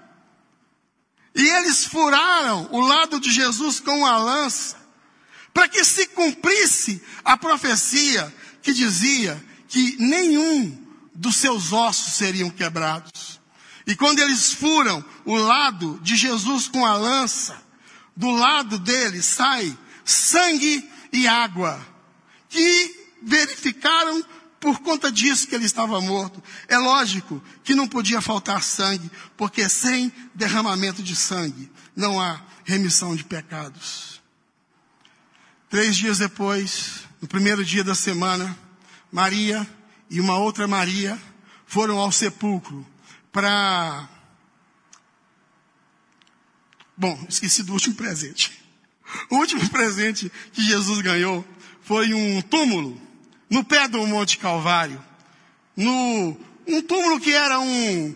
E 1.35 1.45
eles 1.45 1.83
furaram 1.85 2.69
o 2.71 2.79
lado 2.79 3.19
de 3.19 3.29
Jesus 3.29 3.79
com 3.81 3.99
uma 3.99 4.17
lança, 4.17 4.77
para 5.53 5.67
que 5.67 5.83
se 5.83 6.07
cumprisse 6.07 7.01
a 7.23 7.37
profecia 7.37 8.33
que 8.61 8.73
dizia 8.73 9.43
que 9.67 9.97
nenhum 9.99 10.85
dos 11.13 11.35
seus 11.35 11.73
ossos 11.73 12.13
seriam 12.13 12.49
quebrados. 12.49 13.39
E 13.85 13.95
quando 13.95 14.19
eles 14.19 14.53
furam 14.53 15.03
o 15.25 15.35
lado 15.35 15.99
de 16.01 16.15
Jesus 16.15 16.67
com 16.67 16.85
a 16.85 16.95
lança, 16.95 17.61
do 18.15 18.31
lado 18.31 18.79
dele 18.79 19.21
sai 19.21 19.77
sangue 20.03 20.89
e 21.11 21.27
água, 21.27 21.79
que 22.49 23.05
verificaram 23.21 24.23
por 24.65 24.79
conta 24.79 25.11
disso 25.11 25.45
que 25.45 25.53
ele 25.53 25.67
estava 25.67 26.01
morto. 26.01 26.43
É 26.67 26.75
lógico 26.75 27.39
que 27.63 27.75
não 27.75 27.87
podia 27.87 28.19
faltar 28.19 28.63
sangue, 28.63 29.11
porque 29.37 29.69
sem 29.69 30.11
derramamento 30.33 31.03
de 31.03 31.15
sangue 31.15 31.71
não 31.95 32.19
há 32.19 32.41
remissão 32.63 33.15
de 33.15 33.23
pecados. 33.23 34.19
Três 35.69 35.95
dias 35.95 36.17
depois, 36.17 37.01
no 37.21 37.27
primeiro 37.27 37.63
dia 37.63 37.83
da 37.83 37.93
semana, 37.93 38.57
Maria 39.11 39.69
e 40.09 40.19
uma 40.19 40.39
outra 40.39 40.67
Maria 40.67 41.15
foram 41.67 41.99
ao 41.99 42.11
sepulcro 42.11 42.83
para. 43.31 44.09
Bom, 46.97 47.23
esqueci 47.29 47.61
do 47.61 47.73
último 47.73 47.93
presente. 47.93 48.51
O 49.29 49.35
último 49.35 49.69
presente 49.69 50.31
que 50.51 50.63
Jesus 50.63 50.99
ganhou 51.01 51.45
foi 51.83 52.15
um 52.15 52.41
túmulo 52.41 53.04
no 53.49 53.63
pé 53.63 53.87
do 53.87 54.05
Monte 54.07 54.37
Calvário. 54.37 55.03
No, 55.75 56.37
um 56.67 56.81
túmulo 56.81 57.19
que 57.19 57.33
era 57.33 57.59
um, 57.59 58.15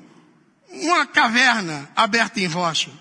uma 0.69 1.05
caverna 1.05 1.89
aberta 1.95 2.39
em 2.39 2.47
rocha. 2.47 2.91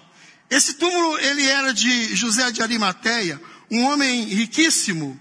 Esse 0.50 0.75
túmulo 0.75 1.18
ele 1.18 1.47
era 1.47 1.73
de 1.73 2.14
José 2.14 2.50
de 2.50 2.62
Arimateia, 2.62 3.40
um 3.70 3.85
homem 3.85 4.25
riquíssimo 4.25 5.18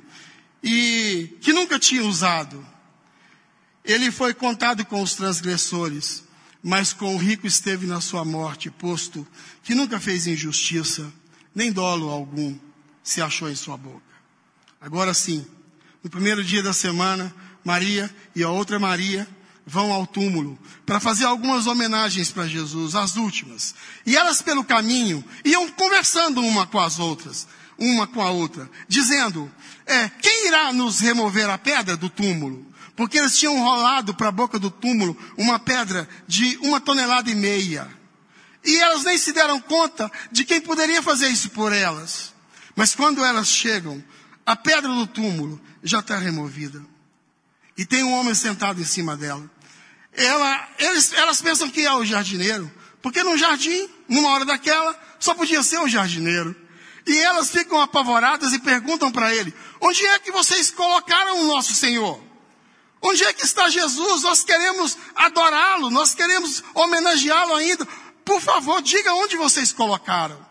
e 0.64 1.38
que 1.42 1.54
nunca 1.54 1.78
tinha 1.78 2.04
usado. 2.04 2.66
Ele 3.84 4.12
foi 4.12 4.34
contado 4.34 4.86
com 4.86 5.02
os 5.02 5.14
transgressores, 5.14 6.24
mas 6.64 6.94
com 6.94 7.16
o 7.16 7.18
rico 7.18 7.48
esteve 7.48 7.86
na 7.86 8.02
sua 8.02 8.26
morte, 8.26 8.70
posto 8.70 9.26
que 9.64 9.76
nunca 9.76 10.00
fez 10.00 10.28
injustiça, 10.28 11.12
nem 11.54 11.72
dolo 11.72 12.10
algum 12.10 12.58
se 13.04 13.22
achou 13.22 13.50
em 13.50 13.56
sua 13.56 13.78
boca. 13.78 14.02
Agora 14.80 15.14
sim, 15.14 15.46
no 16.08 16.12
primeiro 16.12 16.42
dia 16.42 16.64
da 16.64 16.72
semana, 16.72 17.36
Maria 17.66 18.10
e 18.34 18.42
a 18.42 18.50
outra 18.50 18.80
Maria 18.80 19.28
vão 19.66 19.92
ao 19.92 20.08
túmulo 20.08 20.58
para 20.86 21.02
fazer 21.02 21.26
algumas 21.26 21.68
homenagens 21.68 22.32
para 22.32 22.48
Jesus, 22.48 22.96
as 22.96 23.18
últimas. 23.18 23.76
E 24.06 24.16
elas 24.16 24.42
pelo 24.42 24.64
caminho 24.64 25.22
iam 25.44 25.68
conversando 25.72 26.40
uma 26.40 26.66
com 26.66 26.80
as 26.80 26.98
outras, 26.98 27.46
uma 27.78 28.08
com 28.08 28.22
a 28.22 28.30
outra, 28.30 28.72
dizendo: 28.88 29.52
é, 29.86 30.08
quem 30.08 30.48
irá 30.48 30.72
nos 30.72 31.02
remover 31.02 31.50
a 31.50 31.58
pedra 31.58 31.98
do 31.98 32.10
túmulo? 32.10 32.66
Porque 32.96 33.20
eles 33.20 33.38
tinham 33.38 33.60
rolado 33.60 34.14
para 34.14 34.30
a 34.30 34.32
boca 34.32 34.58
do 34.58 34.72
túmulo 34.72 35.18
uma 35.38 35.60
pedra 35.60 36.08
de 36.26 36.58
uma 36.62 36.80
tonelada 36.80 37.30
e 37.30 37.36
meia. 37.36 37.86
E 38.64 38.80
elas 38.80 39.04
nem 39.04 39.18
se 39.18 39.34
deram 39.34 39.60
conta 39.60 40.10
de 40.32 40.46
quem 40.46 40.62
poderia 40.62 41.04
fazer 41.04 41.28
isso 41.28 41.50
por 41.50 41.74
elas. 41.74 42.34
Mas 42.78 42.96
quando 42.96 43.26
elas 43.26 43.50
chegam, 43.50 44.02
a 44.46 44.56
pedra 44.56 44.88
do 44.88 45.06
túmulo 45.06 45.62
já 45.84 46.00
está 46.00 46.18
removida. 46.18 46.84
E 47.78 47.86
tem 47.86 48.04
um 48.04 48.14
homem 48.14 48.34
sentado 48.34 48.82
em 48.82 48.86
cima 48.86 49.16
dela. 49.16 49.50
Ela, 50.14 50.68
eles, 50.80 51.14
elas 51.14 51.42
pensam 51.42 51.70
que 51.70 51.86
é 51.86 51.94
o 51.94 52.04
jardineiro. 52.04 52.72
Porque 53.02 53.24
no 53.24 53.38
jardim, 53.38 53.88
numa 54.10 54.30
hora 54.32 54.46
daquela, 54.46 55.00
só 55.20 55.36
podia 55.36 55.62
ser 55.62 55.80
o 55.80 55.88
jardineiro. 55.88 56.56
E 57.06 57.18
elas 57.20 57.50
ficam 57.50 57.80
apavoradas 57.80 58.52
e 58.52 58.60
perguntam 58.60 59.12
para 59.12 59.34
ele: 59.34 59.54
Onde 59.80 60.06
é 60.06 60.20
que 60.20 60.32
vocês 60.32 60.72
colocaram 60.72 61.42
o 61.42 61.48
nosso 61.48 61.74
Senhor? 61.74 62.22
Onde 63.02 63.24
é 63.24 63.32
que 63.32 63.46
está 63.46 63.70
Jesus? 63.70 64.24
Nós 64.24 64.44
queremos 64.44 64.98
adorá-lo, 65.16 65.90
nós 65.90 66.16
queremos 66.16 66.64
homenageá-lo 66.74 67.54
ainda. 67.54 67.88
Por 68.26 68.42
favor, 68.42 68.82
diga 68.82 69.14
onde 69.14 69.38
vocês 69.38 69.72
colocaram. 69.72 70.46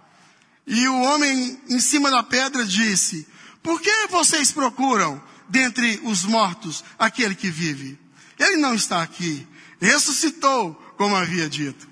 E 0.67 0.89
o 0.89 1.03
homem 1.03 1.61
em 1.69 1.79
cima 1.79 2.11
da 2.11 2.23
pedra 2.23 2.65
disse: 2.65 3.27
Por 3.67 3.81
que 3.81 4.07
vocês 4.07 4.53
procuram 4.53 5.21
dentre 5.49 6.01
os 6.05 6.23
mortos 6.23 6.85
aquele 6.97 7.35
que 7.35 7.51
vive? 7.51 7.99
Ele 8.39 8.59
não 8.59 8.77
está 8.77 9.03
aqui. 9.03 9.45
Ressuscitou, 9.81 10.73
como 10.97 11.17
havia 11.17 11.49
dito. 11.49 11.89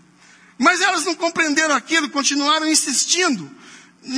Mas 0.57 0.81
elas 0.81 1.05
não 1.05 1.17
compreenderam 1.17 1.75
aquilo, 1.75 2.09
continuaram 2.11 2.69
insistindo. 2.69 3.51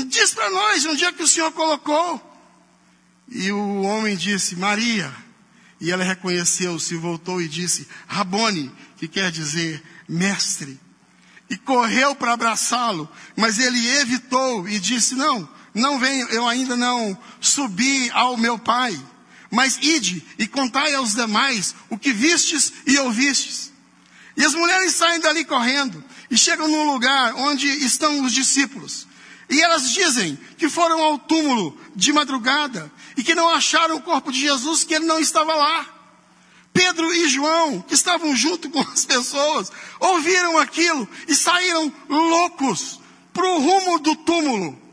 Diz 0.06 0.34
para 0.34 0.50
nós 0.50 0.84
onde 0.84 1.02
é 1.06 1.12
que 1.12 1.22
o 1.22 1.26
Senhor 1.26 1.50
colocou. 1.52 2.20
E 3.26 3.50
o 3.50 3.80
homem 3.84 4.14
disse, 4.18 4.54
Maria. 4.54 5.10
E 5.80 5.90
ela 5.90 6.04
reconheceu-se, 6.04 6.94
voltou 6.96 7.40
e 7.40 7.48
disse, 7.48 7.88
Rabone, 8.06 8.70
que 8.98 9.08
quer 9.08 9.32
dizer 9.32 9.82
mestre. 10.06 10.78
E 11.48 11.56
correu 11.56 12.14
para 12.14 12.34
abraçá-lo, 12.34 13.10
mas 13.34 13.58
ele 13.58 13.88
evitou 13.96 14.68
e 14.68 14.78
disse, 14.78 15.14
não, 15.14 15.48
não 15.76 15.98
venho, 15.98 16.26
eu 16.28 16.48
ainda 16.48 16.76
não 16.76 17.16
subi 17.40 18.10
ao 18.12 18.36
meu 18.36 18.58
pai. 18.58 18.98
Mas 19.50 19.78
ide 19.80 20.24
e 20.38 20.46
contai 20.46 20.94
aos 20.94 21.14
demais 21.14 21.74
o 21.90 21.98
que 21.98 22.12
vistes 22.12 22.72
e 22.86 22.98
ouvistes. 22.98 23.72
E 24.36 24.44
as 24.44 24.54
mulheres 24.54 24.94
saem 24.94 25.20
dali 25.20 25.44
correndo 25.44 26.02
e 26.30 26.36
chegam 26.36 26.66
num 26.66 26.90
lugar 26.90 27.34
onde 27.36 27.66
estão 27.66 28.24
os 28.24 28.32
discípulos. 28.32 29.06
E 29.48 29.60
elas 29.60 29.90
dizem 29.92 30.38
que 30.56 30.68
foram 30.68 31.00
ao 31.02 31.18
túmulo 31.18 31.78
de 31.94 32.12
madrugada 32.12 32.90
e 33.16 33.22
que 33.22 33.34
não 33.34 33.48
acharam 33.50 33.96
o 33.96 34.02
corpo 34.02 34.32
de 34.32 34.40
Jesus, 34.40 34.82
que 34.82 34.94
ele 34.94 35.06
não 35.06 35.20
estava 35.20 35.54
lá. 35.54 35.86
Pedro 36.72 37.14
e 37.14 37.28
João, 37.28 37.80
que 37.80 37.94
estavam 37.94 38.34
junto 38.34 38.68
com 38.68 38.80
as 38.80 39.04
pessoas, 39.04 39.70
ouviram 40.00 40.58
aquilo 40.58 41.08
e 41.28 41.34
saíram 41.34 41.92
loucos 42.08 43.00
para 43.32 43.46
o 43.46 43.60
rumo 43.60 43.98
do 43.98 44.16
túmulo. 44.16 44.85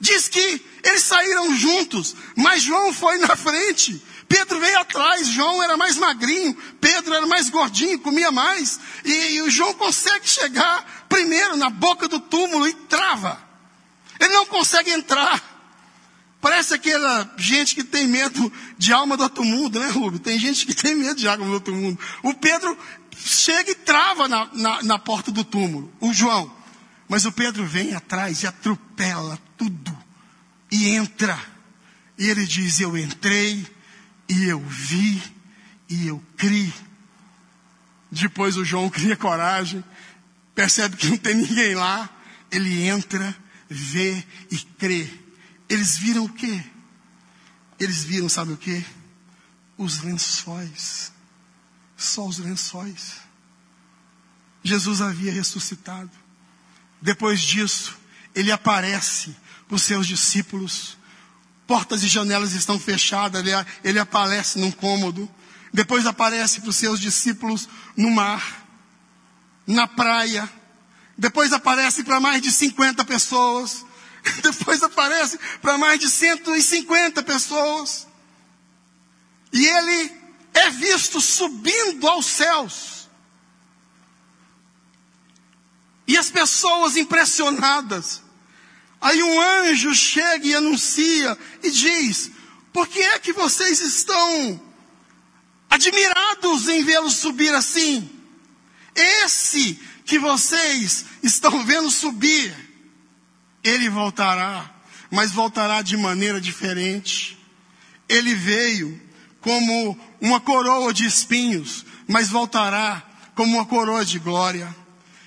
Diz 0.00 0.28
que 0.28 0.64
eles 0.84 1.02
saíram 1.02 1.54
juntos, 1.56 2.14
mas 2.36 2.62
João 2.62 2.92
foi 2.92 3.18
na 3.18 3.34
frente. 3.34 4.00
Pedro 4.28 4.60
veio 4.60 4.78
atrás, 4.78 5.26
João 5.26 5.62
era 5.62 5.76
mais 5.76 5.96
magrinho, 5.96 6.54
Pedro 6.80 7.14
era 7.14 7.26
mais 7.26 7.48
gordinho, 7.48 7.98
comia 7.98 8.30
mais. 8.30 8.78
E, 9.04 9.34
e 9.34 9.42
o 9.42 9.50
João 9.50 9.74
consegue 9.74 10.28
chegar 10.28 11.06
primeiro 11.08 11.56
na 11.56 11.70
boca 11.70 12.06
do 12.06 12.20
túmulo 12.20 12.68
e 12.68 12.74
trava. 12.74 13.42
Ele 14.20 14.32
não 14.34 14.46
consegue 14.46 14.90
entrar. 14.90 15.42
Parece 16.40 16.74
aquela 16.74 17.34
gente 17.36 17.74
que 17.74 17.82
tem 17.82 18.06
medo 18.06 18.52
de 18.76 18.92
alma 18.92 19.16
do 19.16 19.24
outro 19.24 19.44
mundo, 19.44 19.80
né, 19.80 19.88
Rubio? 19.88 20.20
Tem 20.20 20.38
gente 20.38 20.64
que 20.66 20.74
tem 20.74 20.94
medo 20.94 21.16
de 21.16 21.26
alma 21.26 21.44
do 21.44 21.52
outro 21.52 21.74
mundo. 21.74 21.98
O 22.22 22.34
Pedro 22.34 22.78
chega 23.16 23.72
e 23.72 23.74
trava 23.74 24.28
na, 24.28 24.48
na, 24.52 24.82
na 24.82 24.98
porta 24.98 25.32
do 25.32 25.42
túmulo, 25.42 25.92
o 26.00 26.12
João. 26.12 26.54
Mas 27.08 27.24
o 27.24 27.32
Pedro 27.32 27.64
vem 27.66 27.94
atrás 27.94 28.42
e 28.42 28.46
atropela 28.46 29.38
tudo. 29.58 29.96
E 30.70 30.90
entra. 30.90 31.38
E 32.16 32.26
ele 32.26 32.46
diz: 32.46 32.80
Eu 32.80 32.96
entrei, 32.96 33.66
e 34.28 34.44
eu 34.44 34.60
vi, 34.60 35.22
e 35.88 36.06
eu 36.06 36.22
criei. 36.36 36.72
Depois 38.10 38.56
o 38.56 38.64
João 38.64 38.88
cria 38.88 39.16
coragem, 39.16 39.84
percebe 40.54 40.96
que 40.96 41.08
não 41.08 41.18
tem 41.18 41.34
ninguém 41.34 41.74
lá. 41.74 42.08
Ele 42.50 42.82
entra, 42.84 43.36
vê 43.68 44.24
e 44.50 44.56
crê. 44.56 45.08
Eles 45.68 45.98
viram 45.98 46.24
o 46.24 46.32
quê? 46.32 46.64
Eles 47.78 48.04
viram, 48.04 48.28
sabe 48.28 48.52
o 48.52 48.56
quê? 48.56 48.82
Os 49.76 50.02
lençóis. 50.02 51.12
Só 51.96 52.26
os 52.26 52.38
lençóis. 52.38 53.16
Jesus 54.62 55.00
havia 55.00 55.32
ressuscitado. 55.32 56.10
Depois 57.00 57.40
disso, 57.40 57.96
ele 58.34 58.50
aparece 58.50 59.36
para 59.68 59.76
os 59.76 59.82
seus 59.82 60.06
discípulos. 60.06 60.96
Portas 61.66 62.02
e 62.02 62.08
janelas 62.08 62.52
estão 62.52 62.80
fechadas, 62.80 63.46
ele, 63.46 63.52
ele 63.84 63.98
aparece 63.98 64.58
num 64.58 64.72
cômodo. 64.72 65.30
Depois 65.72 66.06
aparece 66.06 66.60
para 66.62 66.70
os 66.70 66.76
seus 66.76 66.98
discípulos 66.98 67.68
no 67.94 68.10
mar, 68.10 68.66
na 69.66 69.86
praia. 69.86 70.50
Depois 71.16 71.52
aparece 71.52 72.02
para 72.02 72.18
mais 72.18 72.40
de 72.40 72.50
50 72.50 73.04
pessoas. 73.04 73.84
Depois 74.42 74.82
aparece 74.82 75.38
para 75.60 75.76
mais 75.76 76.00
de 76.00 76.08
150 76.08 77.22
pessoas. 77.22 78.06
E 79.52 79.66
ele 79.66 80.12
é 80.54 80.70
visto 80.70 81.20
subindo 81.20 82.08
aos 82.08 82.24
céus. 82.24 83.08
E 86.06 86.16
as 86.16 86.30
pessoas 86.30 86.96
impressionadas. 86.96 88.22
Aí 89.00 89.22
um 89.22 89.40
anjo 89.40 89.94
chega 89.94 90.46
e 90.46 90.54
anuncia 90.54 91.36
e 91.62 91.70
diz: 91.70 92.30
Por 92.72 92.86
que 92.86 93.00
é 93.00 93.18
que 93.18 93.32
vocês 93.32 93.80
estão 93.80 94.60
admirados 95.70 96.68
em 96.68 96.84
vê-lo 96.84 97.10
subir 97.10 97.54
assim? 97.54 98.10
Esse 98.94 99.78
que 100.04 100.18
vocês 100.18 101.04
estão 101.22 101.64
vendo 101.64 101.90
subir 101.90 102.68
ele 103.62 103.88
voltará, 103.88 104.70
mas 105.10 105.32
voltará 105.32 105.82
de 105.82 105.96
maneira 105.96 106.40
diferente. 106.40 107.38
Ele 108.08 108.34
veio 108.34 109.00
como 109.40 109.98
uma 110.20 110.40
coroa 110.40 110.92
de 110.92 111.04
espinhos, 111.04 111.84
mas 112.06 112.28
voltará 112.28 113.02
como 113.34 113.56
uma 113.56 113.66
coroa 113.66 114.04
de 114.04 114.18
glória. 114.18 114.74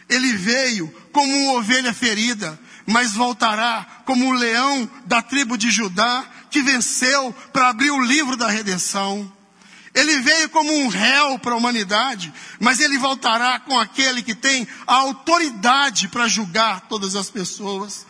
Ele 0.09 0.33
veio 0.33 0.87
como 1.11 1.31
uma 1.31 1.59
ovelha 1.59 1.93
ferida, 1.93 2.59
mas 2.91 3.13
voltará 3.13 3.85
como 4.05 4.27
o 4.27 4.33
leão 4.33 4.89
da 5.05 5.21
tribo 5.21 5.57
de 5.57 5.71
Judá, 5.71 6.25
que 6.49 6.61
venceu 6.61 7.33
para 7.53 7.69
abrir 7.69 7.89
o 7.89 8.01
livro 8.01 8.35
da 8.35 8.49
redenção. 8.49 9.31
Ele 9.93 10.19
veio 10.19 10.49
como 10.49 10.71
um 10.73 10.87
réu 10.87 11.39
para 11.39 11.53
a 11.53 11.57
humanidade, 11.57 12.31
mas 12.59 12.79
ele 12.79 12.97
voltará 12.97 13.59
com 13.59 13.79
aquele 13.79 14.21
que 14.21 14.35
tem 14.35 14.67
a 14.85 14.95
autoridade 14.95 16.07
para 16.09 16.27
julgar 16.27 16.81
todas 16.81 17.15
as 17.15 17.29
pessoas. 17.29 18.05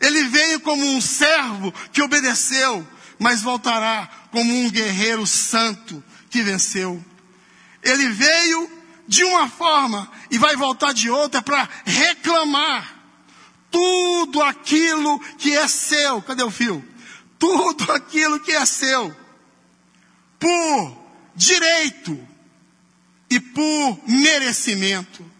Ele 0.00 0.24
veio 0.24 0.60
como 0.60 0.84
um 0.84 1.00
servo 1.00 1.72
que 1.92 2.02
obedeceu, 2.02 2.86
mas 3.18 3.42
voltará 3.42 4.08
como 4.30 4.52
um 4.52 4.70
guerreiro 4.70 5.26
santo 5.26 6.02
que 6.30 6.42
venceu. 6.42 7.02
Ele 7.82 8.08
veio 8.10 8.70
de 9.08 9.24
uma 9.24 9.48
forma 9.48 10.10
e 10.30 10.38
vai 10.38 10.56
voltar 10.56 10.92
de 10.92 11.08
outra 11.10 11.40
para 11.40 11.68
reclamar 11.84 12.95
tudo 13.76 14.42
aquilo 14.42 15.20
que 15.36 15.54
é 15.54 15.68
seu. 15.68 16.22
Cadê 16.22 16.42
o 16.42 16.50
fio? 16.50 16.82
Tudo 17.38 17.92
aquilo 17.92 18.40
que 18.40 18.52
é 18.52 18.64
seu. 18.64 19.14
Por 20.38 20.96
direito 21.34 22.18
e 23.28 23.38
por 23.38 24.00
merecimento. 24.08 25.30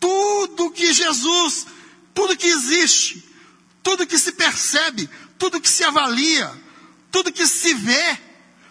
Tudo 0.00 0.70
que 0.70 0.90
Jesus, 0.94 1.66
tudo 2.14 2.34
que 2.34 2.46
existe, 2.46 3.22
tudo 3.82 4.06
que 4.06 4.18
se 4.18 4.32
percebe, 4.32 5.10
tudo 5.38 5.60
que 5.60 5.68
se 5.68 5.84
avalia, 5.84 6.50
tudo 7.10 7.30
que 7.30 7.46
se 7.46 7.74
vê, 7.74 8.18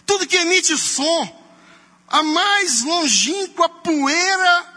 tudo 0.04 0.26
que 0.26 0.38
emite 0.38 0.76
som, 0.80 1.54
a 2.08 2.24
mais 2.24 2.82
longínqua 2.82 3.70
poeira 3.70 4.73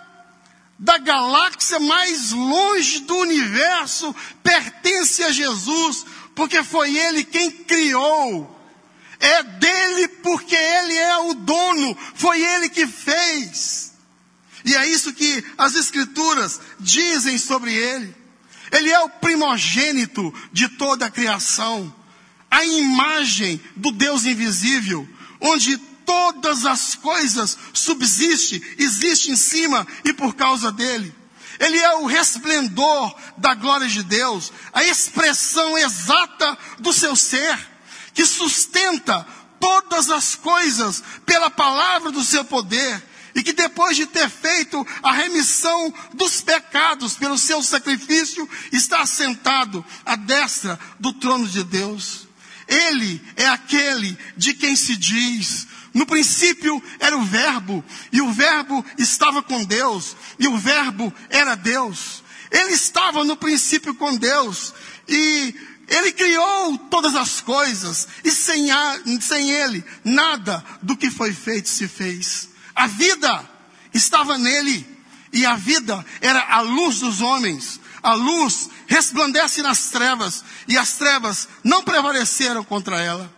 da 0.78 0.98
galáxia 0.98 1.78
mais 1.80 2.32
longe 2.32 3.00
do 3.00 3.16
universo 3.16 4.14
pertence 4.42 5.22
a 5.22 5.32
Jesus, 5.32 6.04
porque 6.34 6.62
foi 6.62 6.96
Ele 6.96 7.24
quem 7.24 7.50
criou. 7.50 8.54
é 9.18 9.42
dele 9.42 10.08
porque 10.08 10.54
ele 10.54 10.94
é 10.94 11.16
o 11.16 11.32
dono, 11.32 11.96
foi 12.14 12.38
ele 12.42 12.68
que 12.68 12.86
fez. 12.86 13.94
E 14.62 14.74
é 14.76 14.86
isso 14.86 15.14
que 15.14 15.44
as 15.56 15.74
Escrituras 15.74 16.60
dizem 16.78 17.38
sobre 17.38 17.72
ele. 17.72 18.14
Ele 18.70 18.90
é 18.90 19.00
o 19.00 19.08
primogênito 19.08 20.34
de 20.52 20.68
toda 20.68 21.06
a 21.06 21.10
criação, 21.10 21.94
a 22.50 22.64
imagem 22.64 23.60
do 23.76 23.92
Deus 23.92 24.26
invisível, 24.26 25.08
onde 25.40 25.80
todas 26.06 26.64
as 26.64 26.94
coisas 26.94 27.58
subsistem, 27.74 28.62
existem 28.78 29.34
em 29.34 29.36
cima 29.36 29.86
e 30.04 30.12
por 30.12 30.34
causa 30.34 30.72
dele. 30.72 31.12
Ele 31.58 31.78
é 31.78 31.96
o 31.96 32.06
resplendor 32.06 33.14
da 33.36 33.54
glória 33.54 33.88
de 33.88 34.02
Deus, 34.02 34.52
a 34.72 34.84
expressão 34.84 35.76
exata 35.76 36.56
do 36.78 36.92
seu 36.92 37.16
ser, 37.16 37.58
que 38.14 38.24
sustenta 38.24 39.26
todas 39.58 40.10
as 40.10 40.34
coisas 40.34 41.02
pela 41.24 41.50
palavra 41.50 42.10
do 42.10 42.22
seu 42.22 42.44
poder, 42.44 43.02
e 43.34 43.42
que 43.42 43.52
depois 43.52 43.96
de 43.96 44.06
ter 44.06 44.30
feito 44.30 44.86
a 45.02 45.12
remissão 45.12 45.92
dos 46.14 46.40
pecados 46.40 47.14
pelo 47.14 47.36
seu 47.36 47.62
sacrifício, 47.62 48.48
está 48.72 49.02
assentado 49.02 49.84
à 50.06 50.16
destra 50.16 50.78
do 50.98 51.12
trono 51.12 51.46
de 51.46 51.62
Deus. 51.62 52.26
Ele 52.66 53.22
é 53.36 53.46
aquele 53.46 54.18
de 54.36 54.54
quem 54.54 54.74
se 54.74 54.96
diz, 54.96 55.66
no 55.96 56.04
princípio 56.04 56.82
era 57.00 57.16
o 57.16 57.24
Verbo, 57.24 57.82
e 58.12 58.20
o 58.20 58.30
Verbo 58.30 58.84
estava 58.98 59.42
com 59.42 59.64
Deus, 59.64 60.14
e 60.38 60.46
o 60.46 60.58
Verbo 60.58 61.10
era 61.30 61.54
Deus. 61.54 62.22
Ele 62.50 62.74
estava 62.74 63.24
no 63.24 63.34
princípio 63.34 63.94
com 63.94 64.14
Deus, 64.14 64.74
e 65.08 65.54
ele 65.88 66.12
criou 66.12 66.76
todas 66.90 67.16
as 67.16 67.40
coisas, 67.40 68.08
e 68.22 68.30
sem, 68.30 68.70
a, 68.70 69.00
sem 69.22 69.50
Ele, 69.50 69.82
nada 70.04 70.62
do 70.82 70.98
que 70.98 71.10
foi 71.10 71.32
feito 71.32 71.70
se 71.70 71.88
fez. 71.88 72.50
A 72.74 72.86
vida 72.86 73.48
estava 73.94 74.36
nele, 74.36 74.86
e 75.32 75.46
a 75.46 75.56
vida 75.56 76.04
era 76.20 76.40
a 76.46 76.60
luz 76.60 77.00
dos 77.00 77.22
homens. 77.22 77.80
A 78.02 78.12
luz 78.12 78.68
resplandece 78.86 79.62
nas 79.62 79.88
trevas, 79.88 80.44
e 80.68 80.76
as 80.76 80.92
trevas 80.98 81.48
não 81.64 81.82
prevaleceram 81.82 82.62
contra 82.62 83.00
ela. 83.00 83.34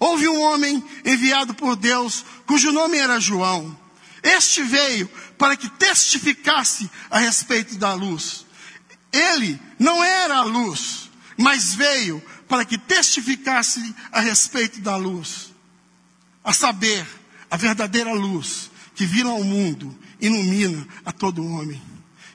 Houve 0.00 0.26
um 0.26 0.40
homem 0.40 0.82
enviado 1.04 1.52
por 1.54 1.76
Deus, 1.76 2.24
cujo 2.46 2.72
nome 2.72 2.96
era 2.96 3.20
João. 3.20 3.78
Este 4.22 4.62
veio 4.62 5.06
para 5.36 5.56
que 5.56 5.68
testificasse 5.68 6.90
a 7.10 7.18
respeito 7.18 7.76
da 7.76 7.92
luz. 7.92 8.46
Ele 9.12 9.60
não 9.78 10.02
era 10.02 10.38
a 10.38 10.42
luz, 10.42 11.10
mas 11.36 11.74
veio 11.74 12.22
para 12.48 12.64
que 12.64 12.78
testificasse 12.78 13.94
a 14.10 14.20
respeito 14.20 14.80
da 14.80 14.96
luz. 14.96 15.52
A 16.42 16.52
saber, 16.54 17.06
a 17.50 17.56
verdadeira 17.56 18.12
luz 18.14 18.70
que 18.94 19.04
vira 19.04 19.28
ao 19.28 19.44
mundo, 19.44 19.96
ilumina 20.20 20.86
a 21.04 21.12
todo 21.12 21.46
homem. 21.46 21.80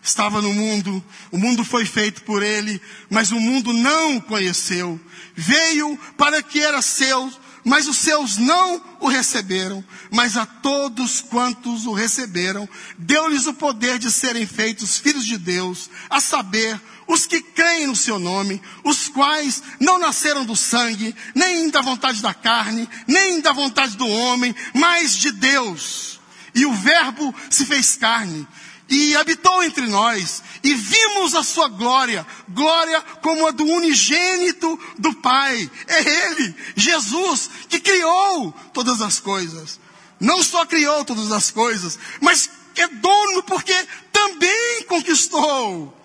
Estava 0.02 0.40
no 0.40 0.54
mundo, 0.54 1.04
o 1.32 1.38
mundo 1.38 1.66
foi 1.66 1.84
feito 1.84 2.22
por 2.22 2.44
ele, 2.44 2.80
mas 3.10 3.32
o 3.32 3.40
mundo 3.40 3.74
não 3.74 4.18
o 4.18 4.22
conheceu. 4.22 5.00
Veio 5.36 5.98
para 6.16 6.44
que 6.44 6.60
era 6.60 6.80
seu, 6.82 7.32
mas 7.66 7.88
os 7.88 7.98
seus 7.98 8.38
não 8.38 8.80
o 9.00 9.08
receberam, 9.08 9.84
mas 10.12 10.38
a 10.38 10.46
todos 10.46 11.20
quantos 11.20 11.88
o 11.88 11.94
receberam, 11.94 12.70
deu-lhes 12.96 13.48
o 13.48 13.54
poder 13.56 13.98
de 13.98 14.12
serem 14.12 14.46
feitos 14.46 15.00
filhos 15.00 15.26
de 15.26 15.36
Deus, 15.36 15.90
a 16.08 16.22
saber, 16.22 16.80
os 17.08 17.26
que 17.26 17.42
creem 17.42 17.88
no 17.88 17.96
seu 17.96 18.20
nome, 18.20 18.62
os 18.84 19.08
quais 19.08 19.64
não 19.80 19.98
nasceram 19.98 20.46
do 20.46 20.56
sangue, 20.56 21.16
nem 21.34 21.70
da 21.70 21.82
vontade 21.82 22.22
da 22.22 22.34
carne, 22.34 22.88
nem 23.08 23.42
da 23.42 23.52
vontade 23.52 23.98
do 23.98 24.08
homem, 24.08 24.56
mas 24.74 25.16
de 25.16 25.32
Deus. 25.32 26.20
E 26.54 26.66
o 26.66 26.74
Verbo 26.74 27.34
se 27.50 27.66
fez 27.66 27.96
carne 27.96 28.48
e 28.88 29.16
habitou 29.16 29.64
entre 29.64 29.88
nós, 29.88 30.44
e 30.64 30.74
vimos 30.74 31.34
a 31.34 31.44
sua 31.44 31.68
glória, 31.68 32.26
glória 32.50 33.02
como 33.22 33.48
a 33.48 33.52
do 33.52 33.66
unigênito 33.66 34.80
do 35.00 35.14
Pai. 35.16 35.70
É 35.88 36.28
Ele, 36.28 36.56
Jesus, 36.76 37.50
que 37.68 37.80
criou 37.80 38.54
todas 38.74 39.02
as 39.02 39.20
coisas. 39.20 39.80
Não 40.20 40.44
só 40.44 40.66
criou 40.66 41.04
todas 41.04 41.32
as 41.32 41.50
coisas, 41.52 41.98
mas 42.22 42.50
é 42.76 42.88
dono 42.88 43.44
porque 43.44 43.74
também 44.12 44.84
conquistou. 44.88 45.96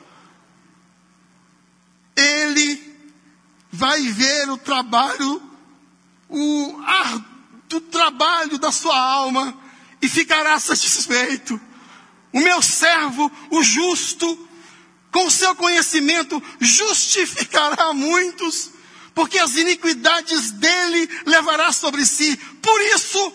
Ele 2.16 2.90
vai 3.70 4.00
ver 4.08 4.50
o 4.50 4.56
trabalho, 4.56 5.42
o 6.28 6.80
ar 6.84 7.24
do 7.68 7.80
trabalho 7.80 8.58
da 8.58 8.72
sua 8.72 8.98
alma 8.98 9.56
e 10.02 10.08
ficará 10.08 10.58
satisfeito 10.58 11.60
o 12.32 12.40
meu 12.40 12.62
servo, 12.62 13.30
o 13.50 13.62
justo, 13.62 14.48
com 15.10 15.26
o 15.26 15.30
seu 15.30 15.54
conhecimento, 15.56 16.42
justificará 16.60 17.92
muitos, 17.92 18.70
porque 19.14 19.38
as 19.38 19.56
iniquidades 19.56 20.52
dele 20.52 21.08
levará 21.26 21.72
sobre 21.72 22.06
si. 22.06 22.36
Por 22.36 22.80
isso, 22.94 23.32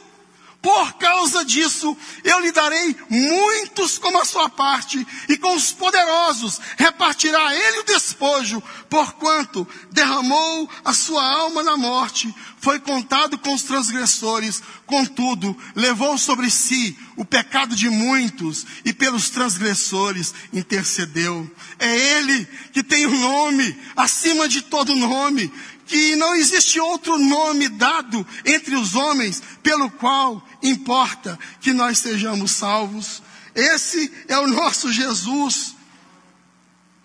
por 0.66 0.94
causa 0.94 1.46
disso, 1.46 1.96
eu 2.24 2.40
lhe 2.40 2.52
darei 2.52 2.96
muitos 3.08 4.00
como 4.00 4.20
a 4.20 4.26
sua 4.26 4.50
parte, 4.50 5.06
e 5.30 5.38
com 5.38 5.56
os 5.56 5.72
poderosos 5.72 6.60
repartirá 6.76 7.56
ele 7.56 7.82
o 7.82 7.84
despojo, 7.84 8.64
porquanto 8.90 9.68
derramou 9.92 10.68
a 10.84 10.92
sua 10.92 11.24
alma 11.24 11.62
na 11.62 11.78
morte, 11.78 12.34
foi 12.58 12.80
contado 12.80 13.38
com 13.38 13.54
os 13.54 13.62
transgressores, 13.62 14.64
contudo, 14.88 15.56
levou 15.76 16.18
sobre 16.18 16.50
si 16.50 16.98
o 17.16 17.24
pecado 17.24 17.76
de 17.76 17.88
muitos, 17.88 18.66
e 18.84 18.92
pelos 18.92 19.30
transgressores 19.30 20.34
intercedeu. 20.52 21.48
É 21.78 22.18
ele 22.18 22.44
que 22.74 22.82
tem 22.82 23.06
o 23.06 23.12
um 23.12 23.20
nome 23.20 23.80
acima 23.96 24.48
de 24.48 24.64
todo 24.64 24.96
nome, 24.96 25.54
que 25.86 26.16
não 26.16 26.36
existe 26.36 26.80
outro 26.80 27.18
nome 27.18 27.70
dado 27.70 28.26
entre 28.44 28.76
os 28.76 28.96
homens 28.96 29.42
pelo 29.62 29.90
qual 29.92 30.46
importa 30.62 31.38
que 31.62 31.72
nós 31.74 32.00
sejamos 32.00 32.52
salvos. 32.52 33.22
Esse 33.54 34.12
é 34.28 34.38
o 34.38 34.48
nosso 34.48 34.92
Jesus. 34.92 35.76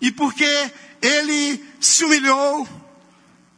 E 0.01 0.11
porque 0.11 0.71
ele 1.01 1.63
se 1.79 2.03
humilhou, 2.03 2.67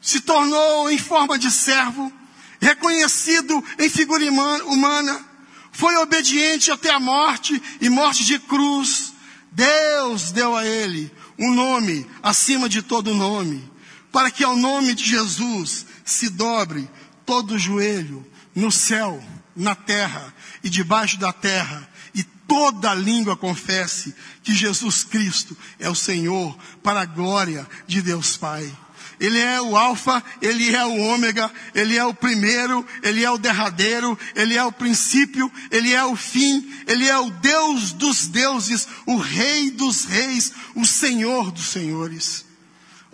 se 0.02 0.20
tornou 0.20 0.90
em 0.92 0.98
forma 0.98 1.40
de 1.40 1.50
servo, 1.50 2.12
reconhecido 2.60 3.64
em 3.80 3.90
figura 3.90 4.26
humana, 4.66 5.26
foi 5.72 5.96
obediente 5.96 6.70
até 6.70 6.92
a 6.92 7.00
morte 7.00 7.62
e 7.80 7.90
morte 7.90 8.26
de 8.26 8.38
cruz. 8.40 9.14
Deus 9.52 10.32
deu 10.32 10.56
a 10.56 10.66
ele 10.66 11.12
um 11.40 11.54
nome 11.54 12.06
acima 12.22 12.68
de 12.68 12.82
todo 12.82 13.14
nome 13.14 13.74
para 14.14 14.30
que 14.30 14.44
ao 14.44 14.56
nome 14.56 14.94
de 14.94 15.04
Jesus 15.04 15.88
se 16.06 16.30
dobre 16.30 16.88
todo 17.26 17.56
o 17.56 17.60
joelho 17.60 18.24
no 18.56 18.72
céu, 18.72 19.22
na 19.56 19.74
terra 19.74 20.32
e 20.64 20.70
debaixo 20.70 21.18
da 21.18 21.34
terra, 21.34 21.90
e 22.14 22.22
toda 22.22 22.94
língua 22.94 23.36
confesse 23.36 24.14
que 24.44 24.54
Jesus 24.54 25.04
Cristo 25.04 25.58
é 25.80 25.90
o 25.90 25.96
Senhor, 25.96 26.56
para 26.84 27.02
a 27.02 27.06
glória 27.06 27.68
de 27.88 28.04
Deus 28.04 28.38
Pai. 28.38 28.72
Ele 29.20 29.40
é 29.40 29.60
o 29.60 29.76
Alfa, 29.76 30.24
Ele 30.42 30.76
é 30.76 30.86
o 30.86 30.96
Ômega, 30.96 31.52
Ele 31.74 31.98
é 31.98 32.06
o 32.06 32.14
primeiro, 32.14 32.86
Ele 33.02 33.24
é 33.24 33.32
o 33.32 33.38
derradeiro, 33.40 34.18
Ele 34.36 34.56
é 34.56 34.64
o 34.64 34.72
princípio, 34.72 35.52
Ele 35.72 35.92
é 35.92 36.06
o 36.06 36.16
fim, 36.16 36.72
Ele 36.86 37.08
é 37.08 37.18
o 37.18 37.32
Deus 37.32 37.94
dos 37.94 38.28
deuses, 38.28 38.88
o 39.08 39.18
Rei 39.18 39.72
dos 39.72 40.06
reis, 40.06 40.52
o 40.76 40.86
Senhor 40.86 41.52
dos 41.52 41.66
senhores. 41.66 42.53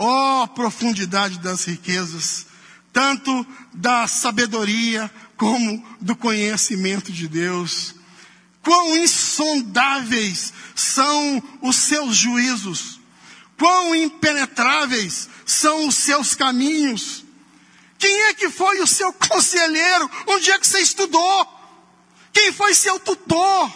Ó 0.01 0.43
oh, 0.43 0.47
profundidade 0.47 1.39
das 1.39 1.65
riquezas, 1.65 2.45
tanto 2.93 3.45
da 3.73 4.07
sabedoria 4.07 5.11
como 5.35 5.85
do 5.99 6.15
conhecimento 6.15 7.11
de 7.11 7.27
Deus. 7.27 7.95
Quão 8.63 8.95
insondáveis 8.95 10.53
são 10.73 11.43
os 11.61 11.75
seus 11.75 12.15
juízos, 12.15 13.01
quão 13.57 13.93
impenetráveis 13.93 15.27
são 15.45 15.85
os 15.85 15.95
seus 15.95 16.33
caminhos. 16.33 17.25
Quem 17.97 18.21
é 18.27 18.33
que 18.33 18.49
foi 18.49 18.79
o 18.79 18.87
seu 18.87 19.11
conselheiro? 19.11 20.09
Onde 20.27 20.49
é 20.49 20.57
que 20.57 20.65
você 20.65 20.79
estudou? 20.79 21.59
Quem 22.31 22.53
foi 22.53 22.73
seu 22.73 22.97
tutor? 23.01 23.69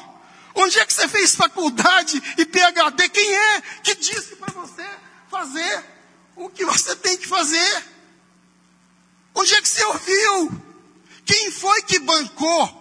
Onde 0.56 0.80
é 0.80 0.86
que 0.86 0.94
você 0.94 1.06
fez 1.10 1.36
faculdade 1.36 2.24
e 2.38 2.46
PhD? 2.46 3.10
Quem 3.10 3.36
é 3.36 3.62
que 3.84 3.96
disse 3.96 4.38
para 4.38 4.54
você 4.54 4.88
fazer? 5.30 5.93
O 6.36 6.50
que 6.50 6.66
você 6.66 6.96
tem 6.96 7.18
que 7.18 7.28
fazer. 7.28 7.86
Onde 9.36 9.54
é 9.54 9.62
que 9.62 9.68
você 9.68 9.84
ouviu? 9.86 10.62
Quem 11.26 11.52
foi 11.52 11.82
que 11.84 12.00
bancou? 12.00 12.80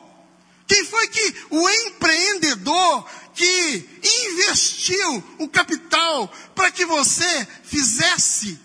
Quem 0.66 0.84
foi 0.84 1.08
que 1.08 1.34
o 1.50 1.68
empreendedor 1.68 3.10
que 3.34 4.00
investiu 4.26 5.24
o 5.38 5.48
capital 5.48 6.28
para 6.54 6.70
que 6.70 6.84
você 6.84 7.46
fizesse 7.64 8.58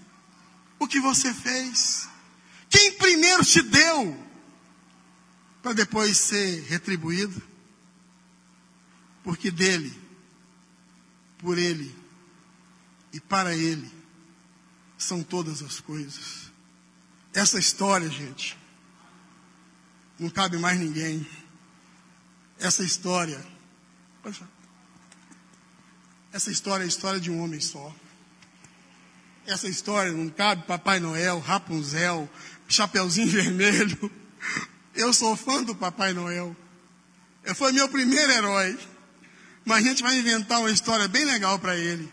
o 0.80 0.88
que 0.88 1.00
você 1.00 1.34
fez? 1.34 2.08
Quem 2.69 2.93
primeiro 2.93 3.43
te 3.45 3.62
deu? 3.62 4.28
para 5.67 5.73
depois 5.73 6.17
ser 6.17 6.62
retribuído, 6.69 7.43
porque 9.21 9.52
dele, 9.52 9.93
por 11.39 11.58
ele 11.58 11.93
e 13.12 13.19
para 13.19 13.54
ele 13.54 13.91
são 14.97 15.21
todas 15.23 15.62
as 15.62 15.79
coisas. 15.79 16.51
Essa 17.33 17.60
história, 17.60 18.10
gente, 18.10 18.57
não 20.17 20.29
cabe 20.29 20.57
mais 20.57 20.79
ninguém. 20.79 21.25
Essa 22.60 22.83
história, 22.83 23.45
essa 26.33 26.51
história 26.51 26.83
é 26.83 26.86
a 26.86 26.88
história 26.88 27.19
de 27.19 27.29
um 27.29 27.43
homem 27.43 27.60
só. 27.60 27.93
Essa 29.45 29.69
história 29.69 30.12
não 30.12 30.29
cabe 30.29 30.63
Papai 30.63 30.99
Noel, 30.99 31.39
Rapunzel, 31.39 32.29
Chapeuzinho 32.67 33.29
Vermelho. 33.31 34.12
Eu 34.93 35.13
sou 35.13 35.36
fã 35.36 35.63
do 35.63 35.75
Papai 35.75 36.13
Noel. 36.13 36.55
Ele 37.45 37.55
foi 37.55 37.71
meu 37.71 37.88
primeiro 37.88 38.31
herói. 38.31 38.77
Mas 39.63 39.77
a 39.77 39.88
gente 39.88 40.01
vai 40.01 40.17
inventar 40.17 40.60
uma 40.60 40.71
história 40.71 41.07
bem 41.07 41.23
legal 41.25 41.60
para 41.60 41.75
ele. 41.77 42.12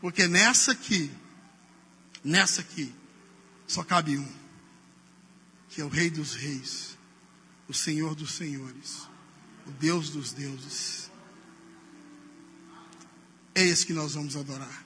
Porque 0.00 0.28
nessa 0.28 0.72
aqui, 0.72 1.10
nessa 2.22 2.60
aqui, 2.60 2.94
só 3.66 3.82
cabe 3.82 4.18
um. 4.18 4.40
Que 5.68 5.80
é 5.80 5.84
o 5.84 5.88
Rei 5.88 6.10
dos 6.10 6.34
Reis, 6.34 6.98
o 7.68 7.74
Senhor 7.74 8.14
dos 8.14 8.32
Senhores, 8.32 9.08
o 9.66 9.70
Deus 9.70 10.10
dos 10.10 10.32
deuses. 10.32 11.10
É 13.54 13.62
esse 13.62 13.86
que 13.86 13.92
nós 13.92 14.14
vamos 14.14 14.36
adorar. 14.36 14.84